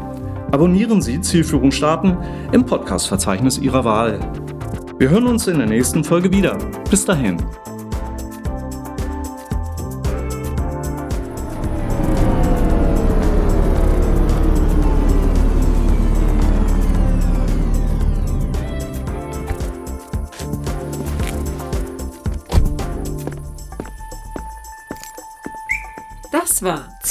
Abonnieren 0.54 1.02
Sie 1.02 1.20
Zielführung 1.20 1.74
starten 1.74 2.16
im 2.54 2.66
Podcast-Verzeichnis 2.66 3.58
Ihrer 3.58 3.84
Wahl. 3.84 4.18
Wir 4.98 5.10
hören 5.10 5.28
uns 5.28 5.46
in 5.46 5.58
der 5.58 5.68
nächsten 5.68 6.06
Folge 6.06 6.32
wieder. 6.32 6.58
Bis 6.90 7.04
dahin. 7.04 7.36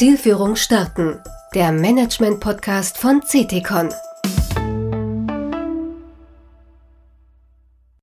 Zielführung 0.01 0.57
starten, 0.57 1.21
der 1.55 1.73
Management-Podcast 1.73 2.97
von 2.97 3.21
CTCon. 3.21 3.91